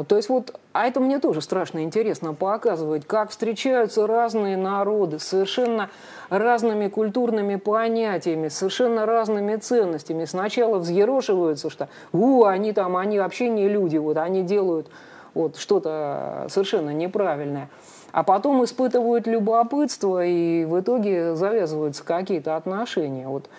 [0.09, 5.25] То есть вот, а это мне тоже страшно интересно показывать, как встречаются разные народы с
[5.25, 5.91] совершенно
[6.31, 10.25] разными культурными понятиями, совершенно разными ценностями.
[10.27, 14.89] Сначала взъерошиваются, что у, они там, они вообще не люди, вот они делают
[15.35, 17.69] вот что-то совершенно неправильное.
[18.13, 23.29] А потом испытывают любопытство, и в итоге завязываются какие-то отношения.
[23.29, 23.51] Вот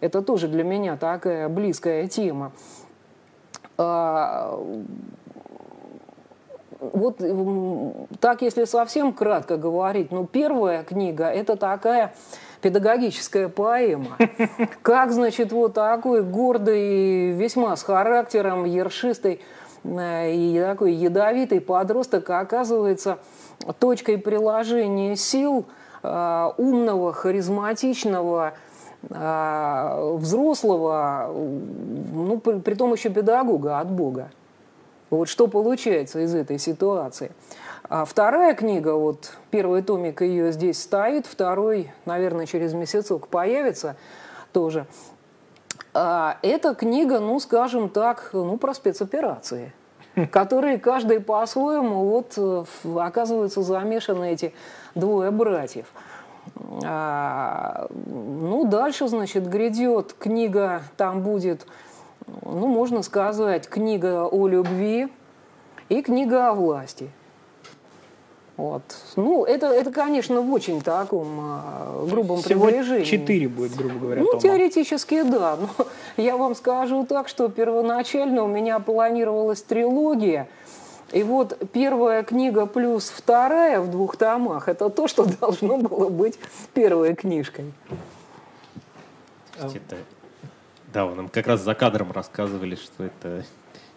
[0.00, 2.52] это тоже для меня такая близкая тема.
[6.80, 7.20] Вот
[8.20, 12.14] так, если совсем кратко говорить, ну, первая книга– это такая
[12.62, 14.16] педагогическая поэма.
[14.82, 19.40] Как, значит, вот такой гордый, весьма с характером, ершистый
[19.84, 23.18] э, и такой ядовитый подросток оказывается
[23.78, 25.66] точкой приложения сил
[26.02, 28.54] э, умного, харизматичного,
[29.08, 34.30] а, взрослого, ну, при, при том еще педагога от Бога.
[35.10, 37.32] Вот что получается из этой ситуации.
[37.88, 43.96] А вторая книга, вот первый томик ее здесь стоит, второй, наверное, через месяцок появится
[44.52, 44.86] тоже.
[45.92, 49.72] А эта книга, ну, скажем так, ну, про спецоперации,
[50.30, 52.64] которые каждый по-своему вот э,
[52.96, 54.54] оказываются замешаны эти
[54.94, 55.86] двое братьев–
[56.84, 61.66] а, ну, дальше, значит, грядет книга, там будет,
[62.42, 65.08] ну, можно сказать, книга о любви
[65.88, 67.10] и книга о власти.
[68.56, 68.82] Вот.
[69.16, 73.04] Ну, это, это, конечно, в очень таком а, грубом Всего приближении.
[73.04, 74.40] четыре будет, грубо говоря, Ну, тома.
[74.40, 75.56] теоретически, да.
[75.56, 75.86] Но
[76.22, 80.48] я вам скажу так, что первоначально у меня планировалась трилогия–
[81.12, 86.38] и вот первая книга плюс вторая в двух томах– это то, что должно было быть
[86.72, 87.72] первой книжкой.
[90.92, 93.44] Да, вы нам как раз за кадром рассказывали, что это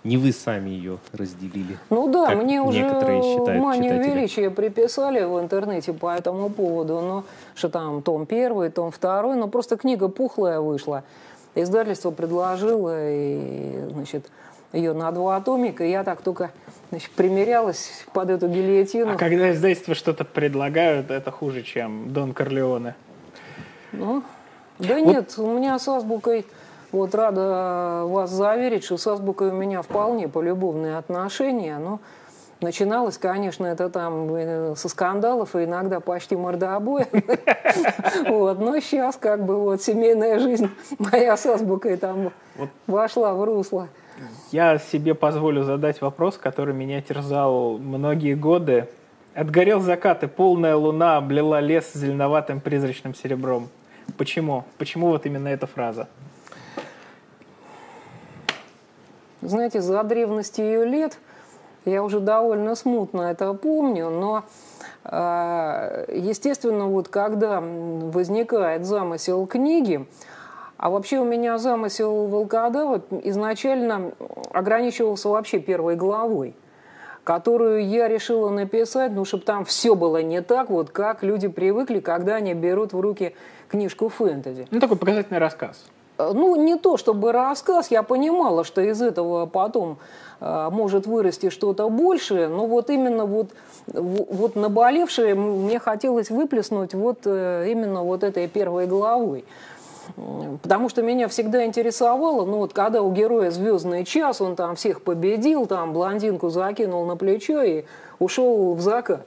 [0.04, 1.78] не вы сами ее разделили.
[1.90, 7.24] Ну да, мне уже манию величия приписали в интернете по этому поводу, но
[7.56, 11.04] что там том первый, том второй, но просто книга пухлая вышла.
[11.56, 14.30] Издательство предложило, и, значит,
[14.74, 16.52] ее на два атомика, и я так только
[16.90, 19.14] значит, примерялась под эту гильотину.
[19.14, 22.96] А когда издательства что-то предлагают, это хуже, чем Дон Корлеоне.
[23.92, 24.24] Ну,
[24.80, 25.08] да вот.
[25.08, 26.46] нет, у меня с азбукой,
[26.94, 32.00] вот рада вас заверить, что с азбукой у меня вполне полюбовные отношения, но
[32.62, 37.08] начиналось, конечно, это там э, со скандалов и иногда почти мордообоя.
[38.28, 40.70] Вот, но сейчас как бы вот семейная жизнь
[41.00, 42.32] моя с азбукой там
[42.86, 43.90] вошла в русло.
[44.52, 48.88] Я себе позволю задать вопрос, который меня терзал многие годы.
[49.34, 53.70] Отгорел закат, и полная луна облила лес зеленоватым призрачным серебром.
[54.18, 54.64] Почему?
[54.78, 56.08] Почему вот именно эта фраза?
[59.46, 61.18] Знаете, за древности ее лет
[61.86, 64.44] я уже довольно смутно это помню, но
[65.04, 70.08] э, естественно, вот когда возникает замысел книги,
[70.78, 74.12] а вообще у меня замысел волкодава изначально
[74.52, 76.56] ограничивался вообще первой главой
[77.24, 82.00] которую я решила написать, ну, чтобы там все было не так, вот как люди привыкли,
[82.00, 83.36] когда они берут в руки
[83.70, 84.68] книжку фэнтези.
[84.72, 85.86] Ну, такой показательный рассказ.
[86.18, 89.98] Э, ну, не то чтобы рассказ, я понимала, что из этого потом
[90.40, 93.50] э, может вырасти что-то большее, но вот именно вот,
[93.88, 99.46] вот наболевшее мне хотелось выплеснуть вот э, именно вот этой первой главой.
[100.62, 105.02] Потому что меня всегда интересовало, ну вот когда у героя звездный час, он там всех
[105.02, 107.86] победил, там блондинку закинул на плечо и
[108.20, 109.26] ушел в закат.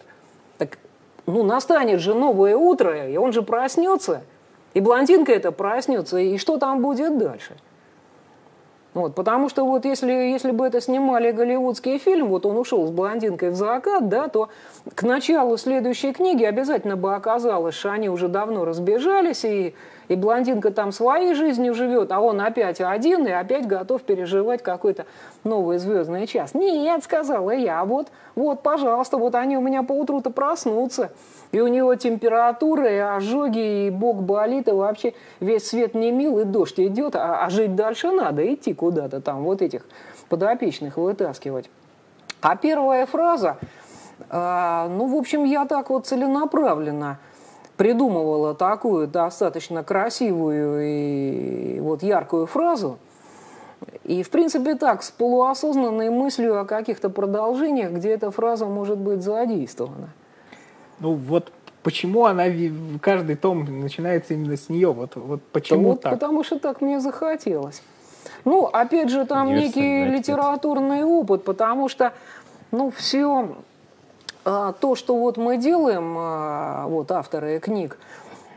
[0.59, 0.79] Так,
[1.25, 4.23] ну настанет же новое утро, и он же проснется,
[4.77, 7.57] и блондинка это проснется, и что там будет дальше?
[8.93, 12.91] Вот, потому что вот если, если бы это снимали голливудский фильм, вот он ушел с
[12.91, 14.51] блондинкой в закат, да, то
[14.95, 19.75] к началу следующей книги обязательно бы оказалось, что они уже давно разбежались, и,
[20.09, 25.07] и блондинка там своей жизнью живет, а он опять один и опять готов переживать какой-то
[25.45, 26.55] новый звездный час.
[26.55, 31.11] Нет, сказала я, вот, вот, пожалуйста, вот они у меня по утру-то проснутся.
[31.53, 36.39] И у него температура, и ожоги, и бок болит, и вообще весь свет не мил,
[36.41, 39.87] и дождь идет, а, а жить дальше надо, идти куда-то там, вот этих
[40.29, 41.71] подопечных вытаскивать.
[42.41, 43.59] А первая фраза,
[44.29, 47.19] э, ну, в общем, я так вот целенаправленно
[47.77, 52.99] придумывала такую достаточно красивую и вот яркую фразу,
[54.05, 59.23] и, в принципе, так, с полуосознанной мыслью о каких-то продолжениях, где эта фраза может быть
[59.23, 60.09] задействована.
[61.01, 61.53] Ну вот
[61.83, 62.45] почему она
[63.01, 64.93] каждый том начинается именно с нее?
[64.93, 66.13] Вот, вот почему вот так?
[66.15, 67.83] Потому что так мне захотелось.
[68.45, 72.13] Ну, опять же, там некий литературный опыт, потому что,
[72.71, 73.57] ну, все
[74.47, 77.99] то, что вот мы делаем, а, вот авторы книг,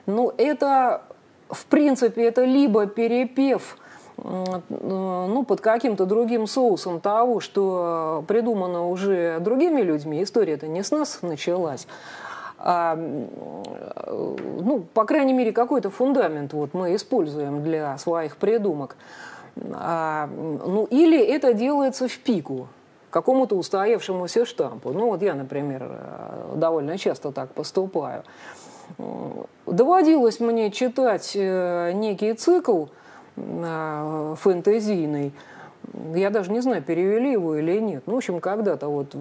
[0.05, 1.01] ну, это,
[1.49, 3.77] в принципе, это либо перепев
[4.21, 11.19] ну, под каким-то другим соусом того, что придумано уже другими людьми, история-то не с нас
[11.21, 11.87] началась,
[12.59, 18.95] а, ну, по крайней мере, какой-то фундамент вот мы используем для своих придумок.
[19.73, 22.67] А, ну, или это делается в пику
[23.09, 24.91] какому-то устоявшемуся штампу.
[24.91, 25.89] Ну, вот я, например,
[26.55, 28.23] довольно часто так поступаю.
[29.65, 32.85] Доводилось мне читать э, некий цикл
[33.37, 35.31] э, фэнтезийный,
[36.13, 38.03] я даже не знаю, перевели его или нет.
[38.05, 39.15] Ну, в общем, когда-то вот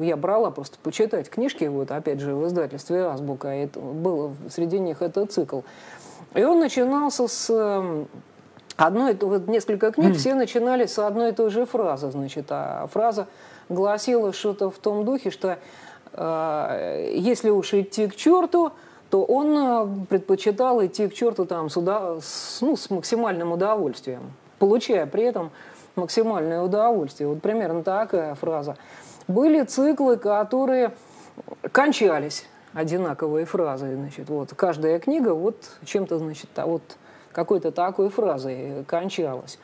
[0.00, 4.78] я брала просто почитать книжки, вот опять же в издательстве «Азбука», и это было среди
[4.78, 5.60] них этот цикл.
[6.34, 8.06] И он начинался с
[8.78, 13.26] одной, вот несколько книг, все начинали с одной и той же фразы, значит, а фраза
[13.68, 15.58] гласила что-то в том духе, что
[16.12, 18.72] э, если уж идти к черту,
[19.10, 25.06] то он э, предпочитал идти к черту там, сюда, с, ну, с максимальным удовольствием, получая
[25.06, 25.50] при этом
[25.96, 27.28] максимальное удовольствие.
[27.28, 28.76] Вот примерно такая фраза.
[29.26, 30.92] Были циклы, которые
[31.72, 33.94] кончались одинаковые фразы.
[33.94, 36.82] Значит, вот каждая книга вот чем-то, значит, а вот
[37.38, 39.60] какой-то такой фразой кончалась.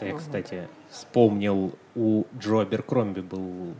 [0.00, 3.74] Я, кстати, вспомнил, у Джо Аберкромби был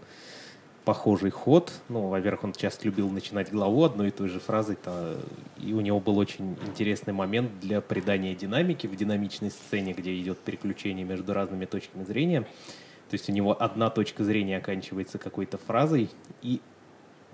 [0.85, 1.73] похожий ход.
[1.89, 5.17] Ну, во-первых, он часто любил начинать главу одной и той же фразой, то,
[5.57, 10.39] и у него был очень интересный момент для придания динамики в динамичной сцене, где идет
[10.39, 12.43] переключение между разными точками зрения.
[12.43, 16.11] То есть у него одна точка зрения оканчивается какой-то фразой,
[16.43, 16.61] и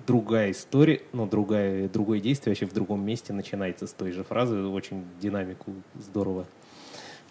[0.06, 4.56] другая история, ну, другая, другое действие вообще в другом месте начинается с той же фразы,
[4.66, 6.44] очень динамику здорово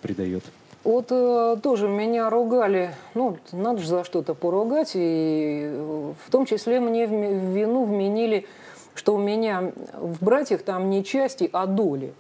[0.02, 0.44] придает.
[0.84, 6.46] Вот э, тоже меня ругали, ну, надо же за что-то поругать, и э, в том
[6.46, 7.12] числе мне в
[7.56, 8.48] вину вменили,
[8.96, 12.14] что у меня в «Братьях» там не части, а доли.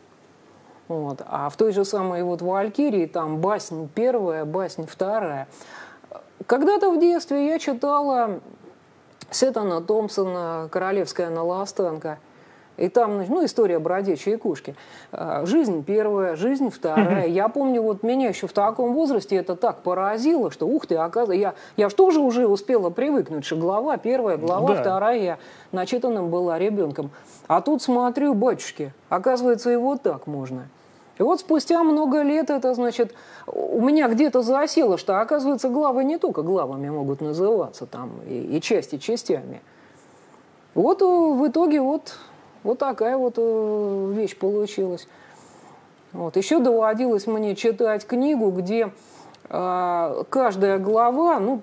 [0.87, 1.21] Вот.
[1.25, 5.47] А в той же самой вот «Валькирии» там басень первая, басень вторая.
[6.45, 8.41] Когда-то в детстве я читала
[9.31, 12.19] Сеттона Томпсона «Королевская наластанка»,
[12.77, 14.75] и там, ну, история бродячей кошки.
[15.11, 17.27] А, жизнь первая, жизнь вторая.
[17.27, 21.39] Я помню, вот меня еще в таком возрасте это так поразило, что ух ты, оказывается,
[21.39, 24.81] я, я же уже успела привыкнуть, что глава первая, глава да.
[24.81, 25.37] вторая, я
[25.71, 27.11] начитанным была ребенком.
[27.47, 30.67] А тут смотрю, батюшки, оказывается, и вот так можно.
[31.21, 33.13] И вот спустя много лет это, значит,
[33.45, 38.59] у меня где-то засело, что, оказывается, главы не только главами могут называться там, и, и
[38.59, 39.61] части частями.
[40.73, 42.15] Вот в итоге вот
[42.63, 45.07] вот такая вот э, вещь получилась.
[46.11, 46.37] Вот.
[46.37, 48.89] Еще доводилось мне читать книгу, где э,
[49.51, 51.61] каждая глава ну,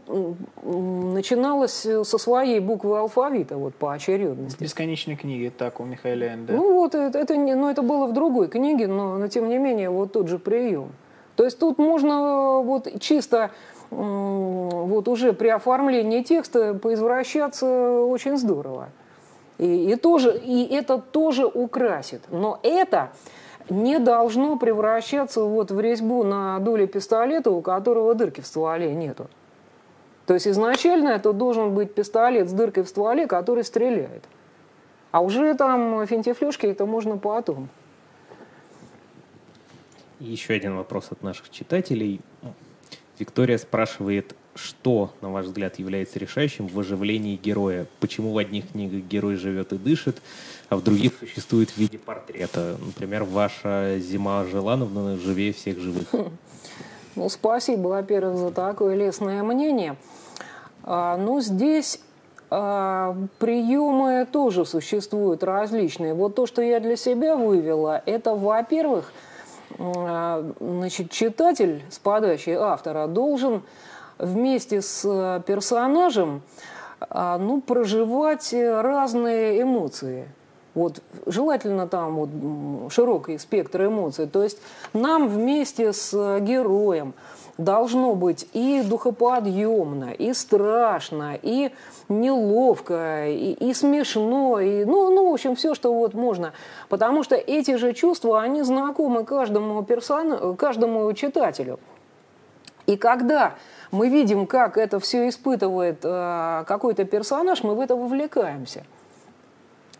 [1.14, 4.62] начиналась со своей буквы алфавита вот, по очередности.
[4.62, 6.52] Бесконечной книги, так, у Михаила Энда.
[6.52, 9.88] Ну вот, это, это, ну, это было в другой книге, но, но тем не менее
[9.88, 10.92] вот тот же прием.
[11.36, 13.52] То есть тут можно вот чисто
[13.90, 18.90] вот уже при оформлении текста поизвращаться очень здорово.
[19.56, 22.20] И, и, тоже, и это тоже украсит.
[22.30, 23.12] Но это
[23.70, 29.28] не должно превращаться вот в резьбу на дуле пистолета, у которого дырки в стволе нету.
[30.26, 34.24] То есть изначально это должен быть пистолет с дыркой в стволе, который стреляет.
[35.10, 37.68] А уже там финтифлюшки это можно потом.
[40.20, 42.20] Еще один вопрос от наших читателей.
[43.18, 47.86] Виктория спрашивает, что, на ваш взгляд, является решающим в оживлении героя?
[48.00, 50.20] Почему в одних книгах герой живет и дышит,
[50.68, 52.76] а в других существует в виде портрета?
[52.84, 56.08] Например, ваша Зима Желановна живее всех живых.
[57.16, 59.96] Ну, спасибо, во-первых, за такое лестное мнение.
[60.84, 62.00] А, ну, здесь
[62.48, 66.14] а, приемы тоже существуют различные.
[66.14, 69.12] Вот то, что я для себя вывела, это, во-первых,
[69.78, 73.62] а, значит, читатель с подачи автора должен
[74.18, 76.42] вместе с э, персонажем
[77.00, 80.28] а, ну, проживать разные эмоции.
[80.74, 84.26] Вот, желательно там вот, широкий спектр эмоций.
[84.26, 84.58] То есть
[84.92, 87.14] нам вместе с героем
[87.56, 91.72] должно быть и духоподъемно, и страшно, и
[92.08, 96.52] неловко, и, и смешно, и, ну, ну, в общем, все, что вот можно.
[96.88, 101.80] Потому что эти же чувства, они знакомы каждому, персону, каждому читателю.
[102.86, 103.56] И когда
[103.90, 108.84] мы видим, как это все испытывает э, какой-то персонаж, мы в это вовлекаемся.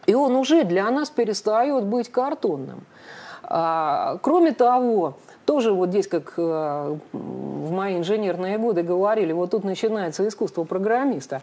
[0.07, 2.85] И он уже для нас перестает быть картонным.
[3.43, 5.15] А, кроме того,
[5.47, 11.43] тоже вот здесь, как э, в мои инженерные годы говорили, вот тут начинается искусство программиста.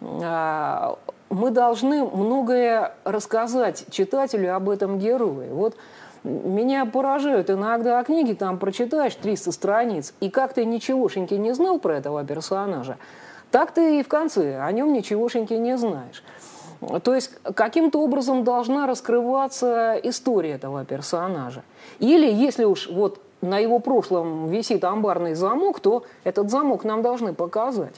[0.00, 5.52] А, мы должны многое рассказать читателю об этом герое.
[5.52, 5.76] Вот
[6.24, 11.98] меня поражают иногда книги, там прочитаешь 300 страниц, и как ты ничегошеньки не знал про
[11.98, 12.96] этого персонажа,
[13.50, 16.24] так ты и в конце о нем ничегошеньки не знаешь.
[17.02, 21.62] То есть каким-то образом должна раскрываться история этого персонажа.
[21.98, 27.32] Или если уж вот на его прошлом висит амбарный замок, то этот замок нам должны
[27.32, 27.94] показать.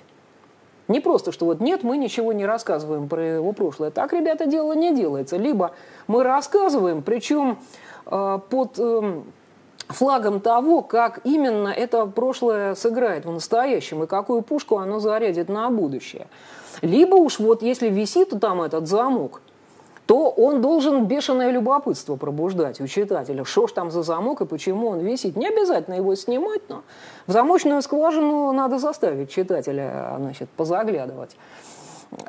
[0.89, 3.91] Не просто, что вот нет, мы ничего не рассказываем про его прошлое.
[3.91, 5.37] Так, ребята, дело не делается.
[5.37, 5.73] Либо
[6.07, 7.59] мы рассказываем, причем
[8.07, 9.21] под э,
[9.89, 15.71] флагом того, как именно это прошлое сыграет в настоящем и какую пушку оно зарядит на
[15.71, 16.27] будущее.
[16.83, 19.41] Либо уж вот если висит там этот замок,
[20.07, 23.45] то он должен бешеное любопытство пробуждать у читателя.
[23.45, 25.37] Что ж там за замок и почему он висит.
[25.37, 26.83] Не обязательно его снимать, но
[27.27, 31.37] в замочную скважину надо заставить читателя значит, позаглядывать.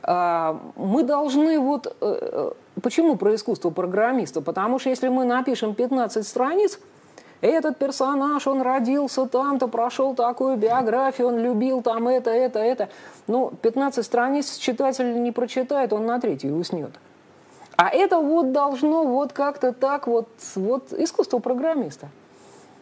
[0.03, 1.95] А, мы должны вот...
[2.01, 2.51] Э, э,
[2.81, 4.41] почему про искусство программиста?
[4.41, 6.79] Потому что если мы напишем 15 страниц,
[7.41, 12.89] этот персонаж, он родился там-то, прошел такую биографию, он любил там это, это, это.
[13.27, 16.91] Ну, 15 страниц читатель не прочитает, он на третьей уснет.
[17.75, 22.09] А это вот должно вот как-то так вот, вот искусство программиста.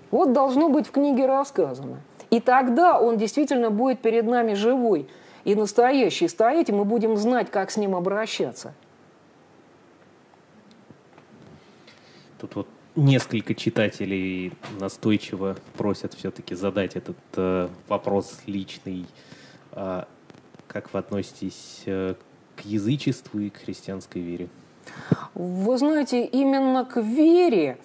[0.09, 1.97] Вот должно быть в книге рассказано.
[2.29, 5.09] И тогда он действительно будет перед нами живой
[5.45, 8.73] и настоящий стоять, и мы будем знать, как с ним обращаться.
[12.39, 19.05] Тут вот несколько читателей настойчиво просят все-таки задать этот э, вопрос личный.
[19.71, 20.07] А
[20.67, 22.15] как вы относитесь э,
[22.55, 24.49] к язычеству и к христианской вере?
[25.33, 27.77] Вы знаете, именно к вере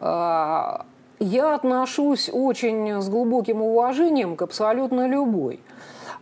[0.00, 0.86] а,
[1.18, 5.60] я отношусь очень с глубоким уважением к абсолютно любой.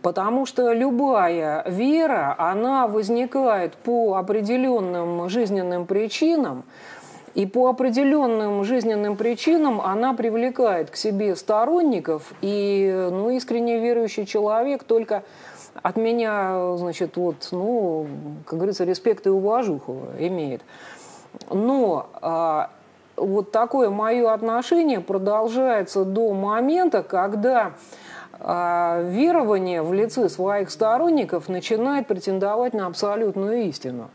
[0.01, 6.63] Потому что любая вера, она возникает по определенным жизненным причинам,
[7.35, 14.83] и по определенным жизненным причинам она привлекает к себе сторонников, и ну, искренне верующий человек
[14.83, 15.23] только
[15.81, 18.07] от меня, значит, вот, ну,
[18.45, 20.61] как говорится, респект и уважуху имеет.
[21.49, 22.71] Но а,
[23.15, 27.73] вот такое мое отношение продолжается до момента, когда
[28.41, 34.09] верование в лице своих сторонников начинает претендовать на абсолютную истину.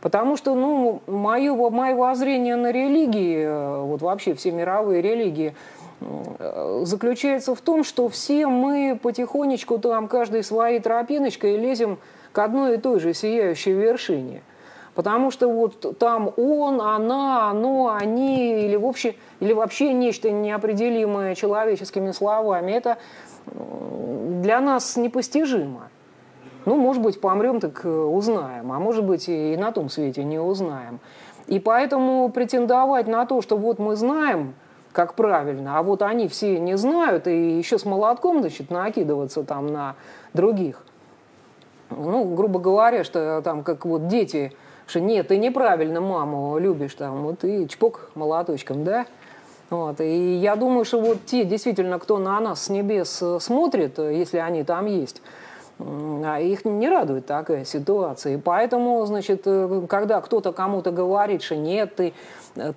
[0.00, 5.54] Потому что, ну, мое, мое воззрение на религии, вот вообще все мировые религии–
[6.38, 11.98] Э, заключается в том, что все мы потихонечку там каждой своей тропиночкой лезем
[12.32, 14.42] к одной и той же сияющей вершине.
[14.94, 22.12] Потому что вот там он, она, оно, они или вообще, или вообще нечто неопределимое человеческими
[22.12, 22.98] словами, это
[23.54, 25.88] для нас непостижимо.
[26.66, 31.00] Ну, может быть, помрем, так узнаем, а может быть, и на том свете не узнаем.
[31.46, 34.54] И поэтому претендовать на то, что вот мы знаем–
[34.94, 39.66] как правильно, а вот они все не знают, и еще с молотком, значит, накидываться там
[39.66, 39.96] на
[40.34, 40.84] других.
[41.90, 44.52] Ну, грубо говоря, что там как вот дети,
[44.86, 49.06] что нет, ты неправильно маму любишь, там, вот и чпок молоточком, да?
[49.70, 50.00] Вот.
[50.00, 54.62] И я думаю, что вот те, действительно, кто на нас с небес смотрит, если они
[54.62, 55.22] там есть,
[55.78, 58.34] А их не радует такая ситуация.
[58.34, 62.12] И поэтому, значит, э, когда кто-то кому-то говорит, что нет, ты,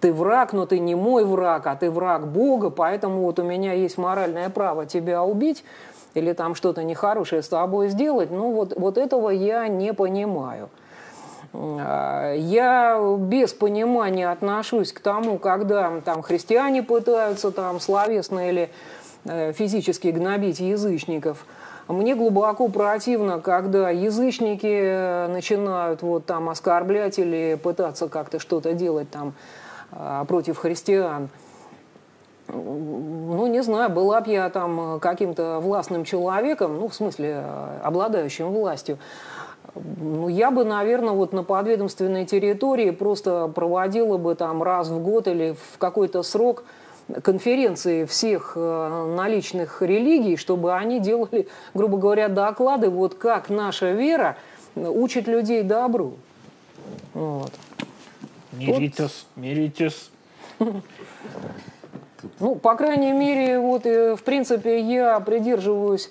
[0.01, 3.73] ты враг, но ты не мой враг, а ты враг Бога, поэтому вот у меня
[3.73, 5.63] есть моральное право тебя убить
[6.15, 10.69] или там что-то нехорошее с тобой сделать, ну вот, вот этого я не понимаю.
[11.53, 18.69] А, я без понимания отношусь к тому, когда там христиане пытаются там словесно или
[19.25, 21.45] э, физически гнобить язычников–
[21.87, 29.09] мне глубоко противно, когда язычники э, начинают вот там оскорблять или пытаться как-то что-то делать
[29.09, 29.33] там
[29.91, 31.29] а, против христиан.
[32.49, 38.49] Ну, не знаю, была бы я там каким-то властным человеком, ну, в смысле, э, обладающим
[38.49, 38.97] властью,
[39.97, 45.27] ну, я бы, наверное, вот на подведомственной территории просто проводила бы там раз в год
[45.27, 46.63] или в какой-то срок–
[47.21, 54.37] конференции всех э, наличных религий, чтобы они делали, грубо говоря, доклады, вот как наша вера
[54.75, 56.15] учит людей добру.
[57.13, 57.51] Вот.
[58.51, 59.43] Миритесь, вот.
[59.43, 60.11] миритесь.
[62.39, 66.09] Ну, по крайней мере, вот, э, в принципе, я придерживаюсь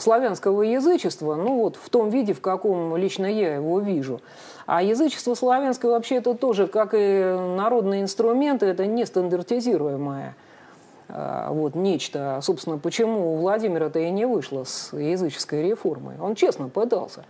[0.00, 4.20] славянского язычества, ну вот в том виде, в каком лично я его вижу.
[4.66, 10.34] А язычество славянское вообще это тоже, как и народные инструменты, это не стандартизируемое
[11.08, 12.38] а, вот нечто.
[12.42, 16.14] Собственно, почему у Владимира-то и не вышло с языческой реформой.
[16.20, 17.24] Он честно пытался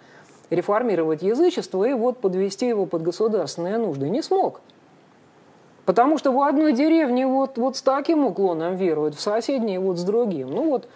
[0.50, 4.08] реформировать язычество и вот подвести его под государственные нужды.
[4.08, 4.60] Не смог.
[5.84, 10.04] Потому что в одной деревне вот, вот с таким уклоном веруют, в соседней вот с
[10.04, 10.50] другим.
[10.50, 10.88] Ну вот,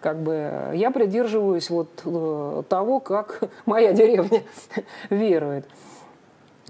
[0.00, 4.42] как бы я придерживаюсь вот э, того, как моя деревня
[5.10, 5.64] верует.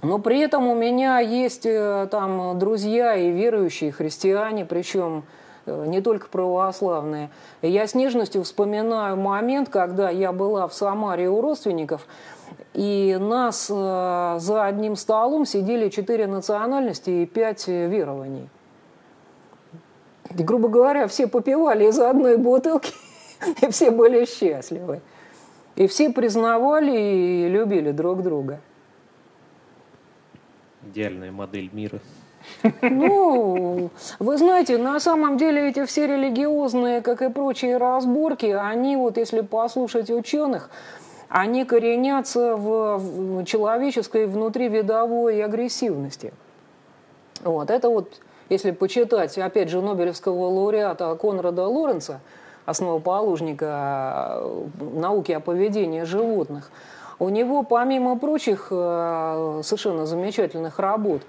[0.03, 5.25] Но при этом у меня есть э, там друзья и верующие христиане, причем
[5.67, 7.31] э, не только православные.
[7.61, 12.07] Я с нежностью вспоминаю момент, когда я была в Самаре у родственников,
[12.75, 18.49] и нас э, за одним столом сидели четыре национальности и пять верований.
[20.37, 22.93] И, грубо говоря, все попивали из одной бутылки,
[23.63, 25.01] и все были счастливы.
[25.77, 28.61] И все признавали и любили друг друга
[30.95, 32.01] идеальная модель мира?
[32.83, 39.17] Ну, вы знаете, на самом деле эти все религиозные, как и прочие разборки, они вот,
[39.17, 40.71] если послушать ученых,
[41.35, 46.33] они коренятся в человеческой внутривидовой агрессивности.
[47.43, 52.21] Вот, это вот, если почитать, опять же, Нобелевского лауреата Конрада Лоренца,
[52.65, 56.71] основоположника э, науки о поведении животных–
[57.19, 61.23] у него, помимо прочих э, совершенно замечательных работ,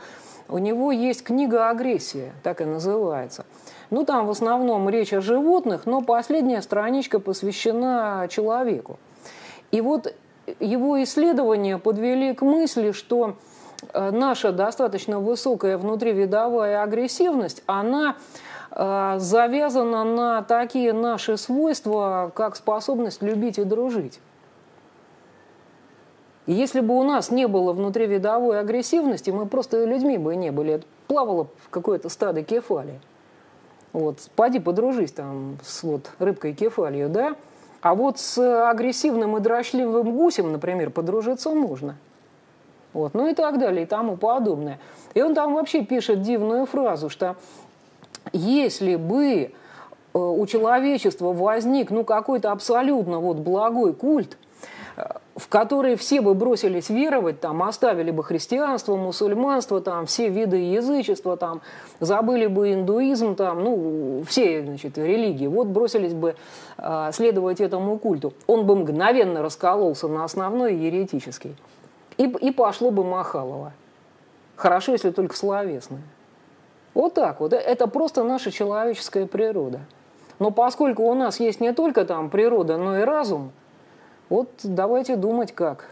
[0.48, 3.46] у него есть книга «Агрессия», так и называется.
[3.90, 9.00] Ну, там в основном речь о животных, но последняя страничка посвящена человеку.
[9.76, 10.14] И вот
[10.62, 13.36] его исследования подвели к мысли, что
[13.92, 18.16] э, наша достаточно высокая внутривидовая агрессивность, она
[18.72, 24.22] э, завязана на такие наши свойства, как способность любить и дружить.
[26.46, 30.84] И если бы у нас не было внутривидовой агрессивности, мы просто людьми бы не были.
[31.08, 33.02] Плавало в какое-то стадо кефали.
[33.92, 37.36] Вот, поди подружись там с вот, рыбкой кефалью, да?
[37.86, 38.40] А вот с
[38.72, 41.96] агрессивным и дрочливым гусем, например, подружиться можно.
[42.94, 44.80] Вот, ну и так далее, и тому подобное.
[45.14, 47.36] И он там вообще пишет дивную фразу, что
[48.34, 49.50] если бы э,
[50.18, 54.36] у человечества возник ну, какой-то абсолютно вот благой культ,
[55.36, 61.36] в которые все бы бросились веровать, там, оставили бы христианство, мусульманство, там, все виды язычества,
[61.36, 61.62] там,
[62.00, 66.36] забыли бы индуизм, там, ну, все значит, религии, вот бросились бы
[66.78, 68.34] э, следовать этому культу.
[68.48, 71.56] Он бы мгновенно раскололся на основной еретический.
[72.18, 73.74] И, и пошло бы Махалова.
[74.56, 76.04] Хорошо, если только словесное.
[76.94, 77.52] Вот так вот.
[77.52, 79.82] Это просто наша человеческая природа.
[80.40, 83.52] Но поскольку у нас есть не только там природа, но и разум–
[84.30, 85.90] вот давайте думать как.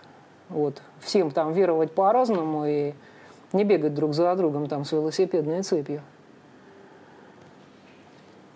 [0.50, 0.82] Вот.
[1.00, 2.94] Всем там веровать по-разному и
[3.54, 6.02] не бегать друг за другом там с велосипедной цепью.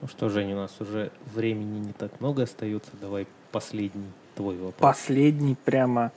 [0.01, 2.91] Ну что, Женя, у нас уже времени не так много остается.
[3.01, 4.79] Давай последний твой вопрос.
[4.79, 6.11] Последний прямо.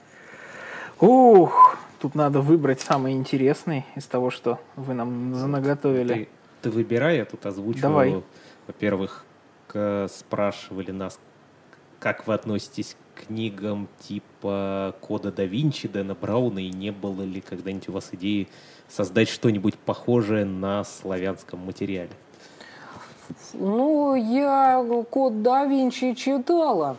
[1.01, 6.15] Ух, тут надо выбрать самый интересный из того, что вы нам занаготовили.
[6.15, 6.29] Ты,
[6.63, 7.81] ты выбирай, я тут озвучу.
[7.81, 8.23] Давай.
[8.67, 9.25] Во-первых,
[10.09, 11.19] спрашивали нас,
[12.01, 12.97] как вы относитесь
[13.27, 18.49] книгам типа Кода да Винчи, Дэна Брауна, и не было ли когда-нибудь у вас идеи
[18.89, 22.11] создать что-нибудь похожее на славянском материале?
[23.55, 26.97] Ну, я код да Винчи читала.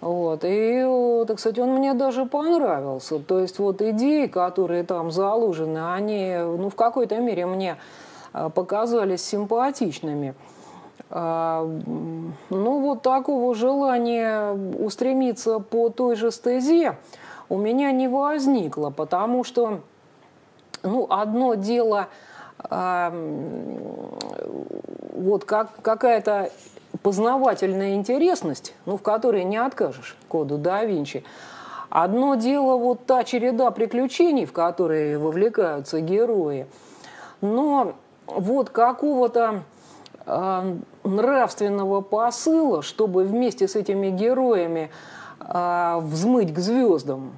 [0.00, 0.40] Вот.
[0.44, 0.84] И,
[1.26, 3.18] так сказать, он мне даже понравился.
[3.18, 7.76] То есть вот идеи, которые там заложены, они ну, в какой-то мере мне
[8.32, 10.34] а, показались симпатичными.
[11.08, 11.64] А,
[12.50, 16.96] ну, вот такого желания устремиться по той же стезе
[17.48, 19.80] у меня не возникло, потому что,
[20.82, 22.08] ну, одно дело,
[22.58, 23.12] а,
[25.14, 26.50] вот как, какая-то
[27.02, 31.22] познавательная интересность, ну, в которой не откажешь коду да Винчи.
[31.88, 36.66] Одно дело вот та череда приключений, в которые вовлекаются герои,
[37.40, 37.94] но
[38.26, 39.62] вот какого-то
[40.26, 40.76] э,
[41.06, 44.90] нравственного посыла, чтобы вместе с этими героями
[45.40, 47.36] э, взмыть к звездам,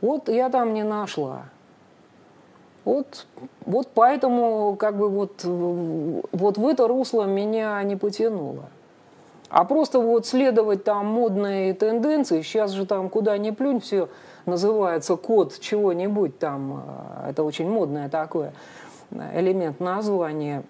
[0.00, 1.44] вот я там не нашла.
[2.84, 3.26] Вот,
[3.64, 8.64] вот поэтому как бы вот, вот в это русло меня не потянуло.
[9.48, 14.08] А просто вот следовать там модные тенденции, сейчас же там куда ни плюнь, все
[14.46, 16.82] называется код чего-нибудь там,
[17.24, 18.52] э, это очень модное такое
[19.34, 20.64] элемент названия.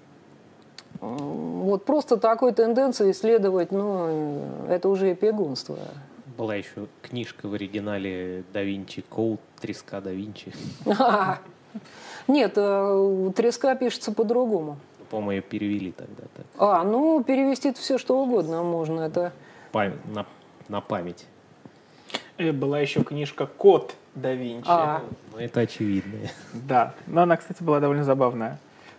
[1.03, 5.77] Вот просто такой тенденции исследовать, ну, это уже эпигонство.
[6.39, 10.53] Была еще книжка в оригинале «Да Винчи Коуд», «Треска да Винчи».
[12.29, 14.79] Нет, э, «Треска» пишется по-другому.
[15.11, 16.47] По-моему, ее перевели тогда так.
[16.57, 19.01] А, ну, перевести все что угодно можно.
[19.01, 19.33] Это...
[19.73, 19.95] Пам...
[20.15, 20.25] На,
[20.69, 21.27] на память.
[22.39, 24.67] Э, была еще книжка «Код да Винчи».
[24.69, 25.03] А.
[25.33, 26.29] Ну, это очевидно.
[26.53, 28.59] Да, но она, кстати, была довольно забавная.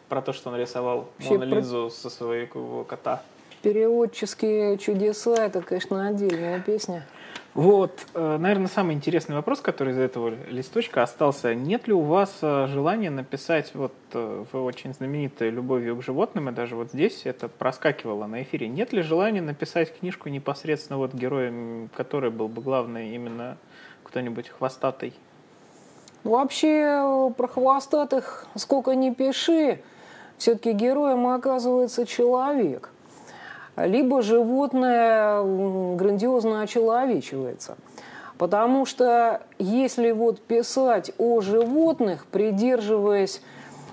[0.09, 1.89] Про то, что он рисовал Мону Лизу про...
[1.89, 3.21] со своего кота.
[3.61, 7.05] Переводческие чудеса– это, конечно, отдельная песня.
[7.53, 11.53] Вот, э, наверное, самый интересный вопрос, который из этого листочка остался.
[11.53, 16.49] Нет ли у вас э, желания написать, вот э, вы очень знаменитая любовью к животным,
[16.49, 21.13] и даже вот здесь это проскакивало на эфире, нет ли желания написать книжку непосредственно вот
[21.13, 23.57] героем, который был бы главный именно
[24.03, 25.13] кто-нибудь хвостатый?
[26.23, 29.79] Вообще про хвостатых сколько ни пиши,
[30.43, 32.89] все-таки героем оказывается человек
[33.77, 35.41] либо животное
[35.95, 37.77] грандиозно очеловечивается.
[38.37, 43.41] Потому что если вот писать о животных, придерживаясь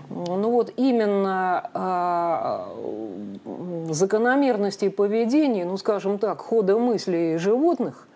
[0.09, 8.09] ну вот именно э, закономерностей поведения, ну скажем так, хода мыслей животных,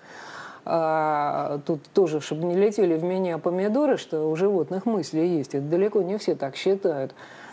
[0.64, 5.64] э, тут тоже, чтобы не летели в меня помидоры, что у животных мысли есть, это
[5.64, 7.43] далеко не все так считают– а,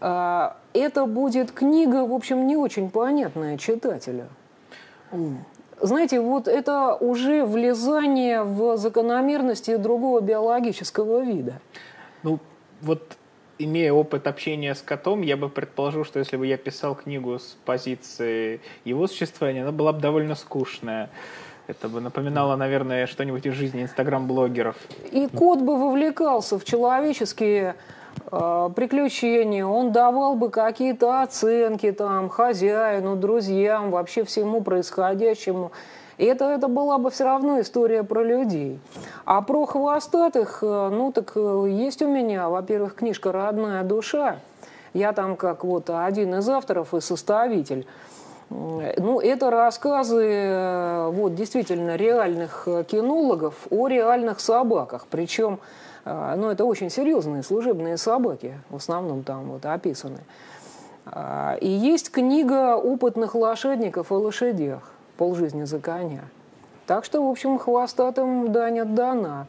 [0.00, 4.26] это будет книга, в общем, не очень понятная читателю.
[5.80, 11.60] Знаете, вот это уже влезание в закономерности другого биологического вида.
[12.22, 12.38] Ну,
[12.80, 13.16] вот
[13.58, 17.56] имея опыт общения с котом, я бы предположил, что если бы я писал книгу с
[17.64, 21.10] позиции его существования, она была бы довольно скучная.
[21.66, 24.76] Это бы напоминало, наверное, что-нибудь из жизни инстаграм-блогеров.
[25.10, 27.74] И кот бы вовлекался в человеческие
[28.30, 35.72] приключения, он давал бы какие-то оценки там хозяину, друзьям, вообще всему происходящему.
[36.18, 38.80] И это, это была бы все равно история про людей.
[39.24, 44.38] А про хвостатых, э, ну так э, есть у меня, во-первых, книжка «Родная душа».
[44.94, 47.86] Я там как вот один из авторов и составитель.
[48.48, 55.06] Ну, это рассказы э, вот, действительно реальных кинологов о реальных собаках.
[55.10, 60.20] Причем а, но это очень серьезные служебные собаки, в основном там вот описаны.
[61.06, 66.22] А, и есть книга опытных лошадников о лошадях «Полжизни за коня».
[66.86, 69.46] Так что, в общем, хвостатым дань отдана.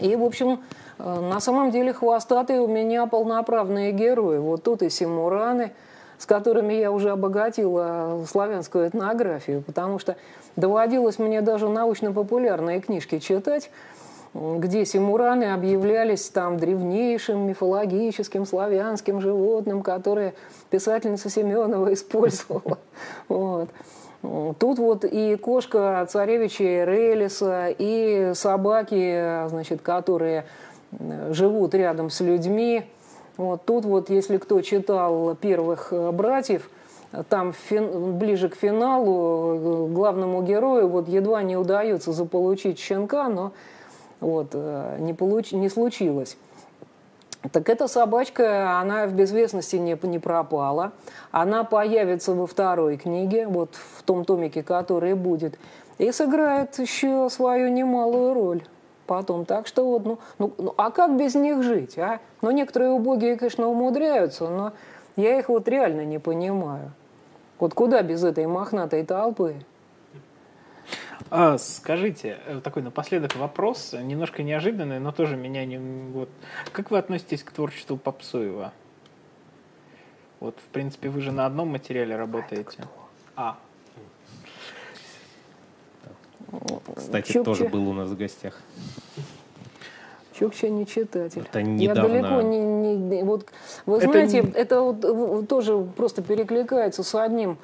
[0.00, 0.60] И, в общем,
[0.98, 4.38] э, на самом деле хвостатые у меня полноправные герои.
[4.38, 5.72] Вот тут и симураны,
[6.18, 10.16] с которыми я уже обогатила славянскую этнографию, потому что
[10.56, 13.70] доводилось мне даже научно-популярные книжки читать,
[14.34, 20.34] где симураны объявлялись там древнейшим мифологическим славянским животным, которое
[20.70, 22.78] писательница Семенова использовала.
[23.28, 23.68] Вот.
[24.58, 30.44] Тут вот и кошка царевича Релиса, и собаки, значит, которые
[31.30, 32.82] живут рядом с людьми.
[33.36, 36.68] Вот тут вот, если кто читал первых братьев,
[37.28, 43.52] там фин, ближе к финалу главному герою вот едва не удается заполучить щенка, но
[44.20, 45.52] вот, э, не, получ...
[45.52, 46.36] не случилось.
[47.52, 50.92] Так эта собачка, она в безвестности не, не пропала.
[51.30, 55.58] Она появится во второй книге, вот в том томике, который будет,
[55.98, 58.62] и сыграет еще свою немалую роль
[59.08, 59.44] потом.
[59.44, 62.20] Так что вот, ну, ну, ну а как без них жить, а?
[62.42, 64.72] Ну, некоторые убогие, конечно, умудряются, но
[65.16, 66.92] Я их вот реально не понимаю.
[67.58, 69.56] Вот куда без этой мохнатой толпы?
[71.30, 75.78] А, скажите, э, такой напоследок вопрос, немножко неожиданный, но тоже меня не...
[75.78, 76.28] Вот.
[76.72, 78.72] Как вы относитесь к творчеству Попсуева?
[80.40, 82.84] Вот, в принципе, вы же на одном материале работаете.
[83.36, 83.56] А,
[86.96, 87.44] Кстати, Чукча.
[87.44, 88.58] тоже был у нас в гостях.
[90.32, 91.42] Чукча не читатель.
[91.42, 92.08] Это Я недавно.
[92.08, 93.48] далеко не, не- вот
[93.86, 97.58] вы Это знаете, не- это вот тоже просто перекликается с одним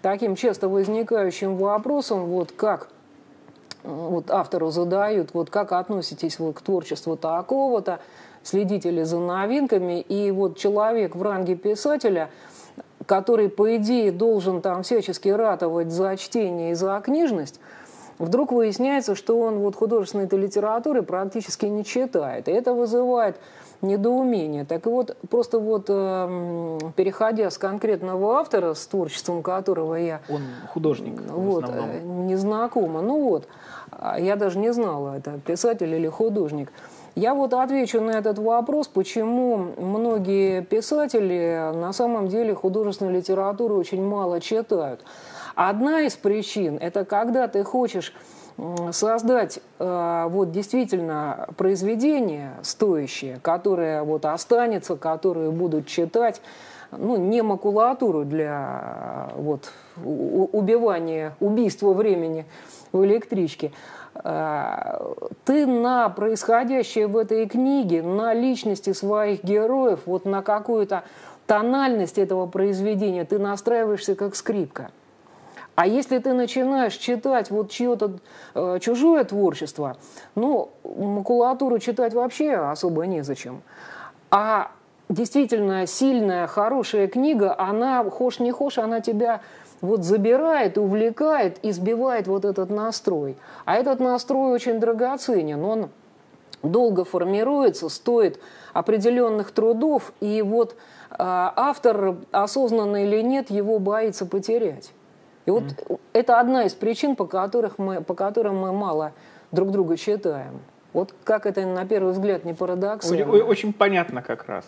[0.00, 2.88] таким часто возникающим вопросом, вот как
[3.82, 8.00] вот автору задают, вот как относитесь вы к творчеству такого-то,
[8.42, 12.30] следите ли за новинками, и вот человек в ранге писателя,
[13.06, 17.60] который, по идее, должен там всячески ратовать за чтение и за книжность,
[18.18, 22.48] вдруг выясняется, что он вот художественной литературы практически не читает.
[22.48, 23.36] И это вызывает
[23.82, 24.64] недоумение.
[24.64, 31.20] Так вот, просто вот эм, переходя с конкретного автора, с творчеством которого я он художник
[31.28, 33.02] вот, э, не знакома.
[33.02, 33.48] Ну вот,
[33.90, 36.72] а я даже не знала, это писатель или художник.
[37.16, 44.02] Я вот отвечу на этот вопрос, почему многие писатели на самом деле художественную литературу очень
[44.02, 45.00] мало читают.
[45.56, 48.14] Одна из причин– это когда ты хочешь
[48.92, 56.40] создать э, вот действительно произведение стоящее, которое вот останется, которое будут читать,
[56.90, 59.72] ну, не макулатуру для э, вот,
[60.04, 62.46] убивания, убийства времени
[62.92, 63.72] в электричке.
[64.14, 64.98] Э,
[65.44, 71.04] Ты на происходящее в этой книге, на личности своих героев, вот на какую-то
[71.46, 74.90] тональность этого произведения, ты настраиваешься как скрипка.
[75.74, 78.18] А если ты начинаешь читать вот чье-то
[78.54, 79.96] э, чужое творчество,
[80.34, 83.62] ну, макулатуру читать вообще особо незачем.
[84.30, 84.72] А
[85.08, 89.40] действительно сильная, хорошая книга, она, хошь не хошь, она тебя
[89.80, 93.36] вот забирает, увлекает и сбивает вот этот настрой.
[93.64, 95.88] А этот настрой очень драгоценен, он
[96.62, 98.38] долго формируется, стоит
[98.72, 104.92] определенных трудов, и вот э, автор, осознанно или нет, его боится потерять.
[105.46, 105.64] И вот
[106.12, 109.12] это одна из причин, по, которых мы, по которым мы мало
[109.52, 110.60] друг друга читаем.
[110.92, 113.24] Вот как это на первый взгляд не парадоксально.
[113.24, 114.64] О- Очень понятно как раз.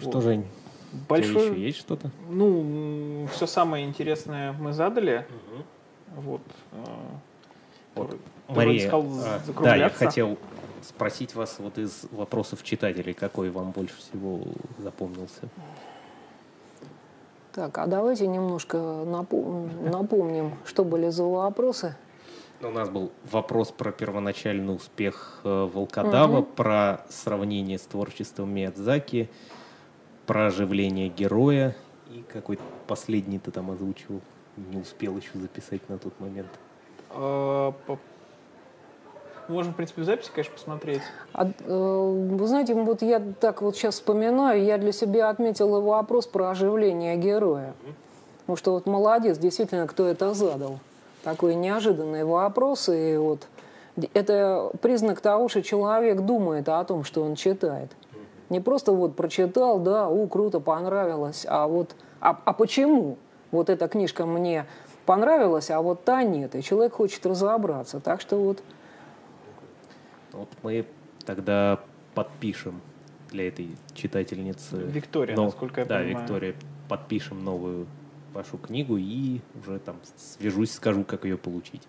[0.00, 2.10] Что, Жень, у тебя Большое, еще есть что-то?
[2.28, 5.26] ну, все самое интересное мы задали.
[6.16, 6.40] Вот.
[6.72, 6.84] э,
[7.94, 8.18] Вот, Ты
[8.48, 10.36] Мария, сказал а, да, я хотел
[10.82, 14.40] спросить вас вот из вопросов читателей, какой вам больше всего
[14.78, 15.48] запомнился?
[17.54, 21.94] Так, а давайте немножко напом- напомним, что были за вопросы.
[22.60, 29.28] У нас был вопрос про первоначальный успех э, Волкодава, про сравнение с творчеством Миядзаки,
[30.26, 31.76] про оживление героя
[32.10, 34.20] и какой-то последний ты там озвучивал.
[34.56, 36.48] Не успел еще записать на тот момент.
[37.10, 37.98] по-
[39.48, 41.02] Можно, в принципе, в записи, конечно, посмотреть.
[41.32, 46.26] А, э, вы знаете, вот я так вот сейчас вспоминаю, я для себя отметила вопрос
[46.26, 47.74] про оживление героя.
[48.40, 50.78] Потому что вот молодец, действительно, кто это задал.
[51.22, 52.88] Такой неожиданный вопрос.
[52.88, 53.46] И вот
[54.12, 57.90] это признак того, что человек думает о том, что он читает.
[58.50, 63.16] Не просто вот прочитал, да, у, круто, понравилось, а вот, а, а почему
[63.50, 64.66] вот эта книжка мне
[65.06, 68.00] понравилась, а вот та нет, и человек хочет разобраться.
[68.00, 68.58] Так что вот
[70.36, 70.86] Вот мы
[71.24, 71.80] тогда
[72.14, 72.80] подпишем
[73.30, 74.76] для этой читательницы.
[74.76, 76.18] Виктория, но- насколько я да, понимаю.
[76.20, 76.54] Виктория,
[76.88, 77.86] подпишем новую
[78.32, 81.82] вашу книгу и уже там свяжусь, скажу, как ее получить.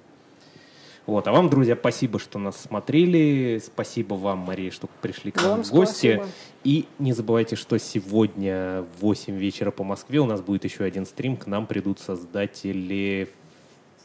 [1.05, 3.61] Вот, а вам, друзья, спасибо, что нас смотрели.
[3.63, 6.15] Спасибо вам, Мария, что пришли к нам Вам в гости.
[6.15, 6.27] спасибо.
[6.63, 11.05] И не забывайте, что сегодня в 8 вечера по Москве у нас будет еще один
[11.05, 11.37] стрим.
[11.37, 13.29] К нам придут создатели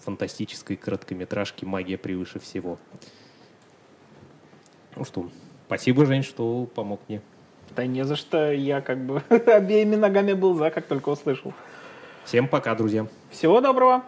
[0.01, 2.79] фантастической короткометражки «Магия превыше всего».
[4.97, 5.29] Ну что,
[5.67, 7.21] спасибо, Жень, что помог мне.
[7.77, 11.53] Да не за что, я как бы обеими ногами был за, как только услышал.
[12.25, 13.07] Всем пока, друзья.
[13.31, 14.03] Всего доброго!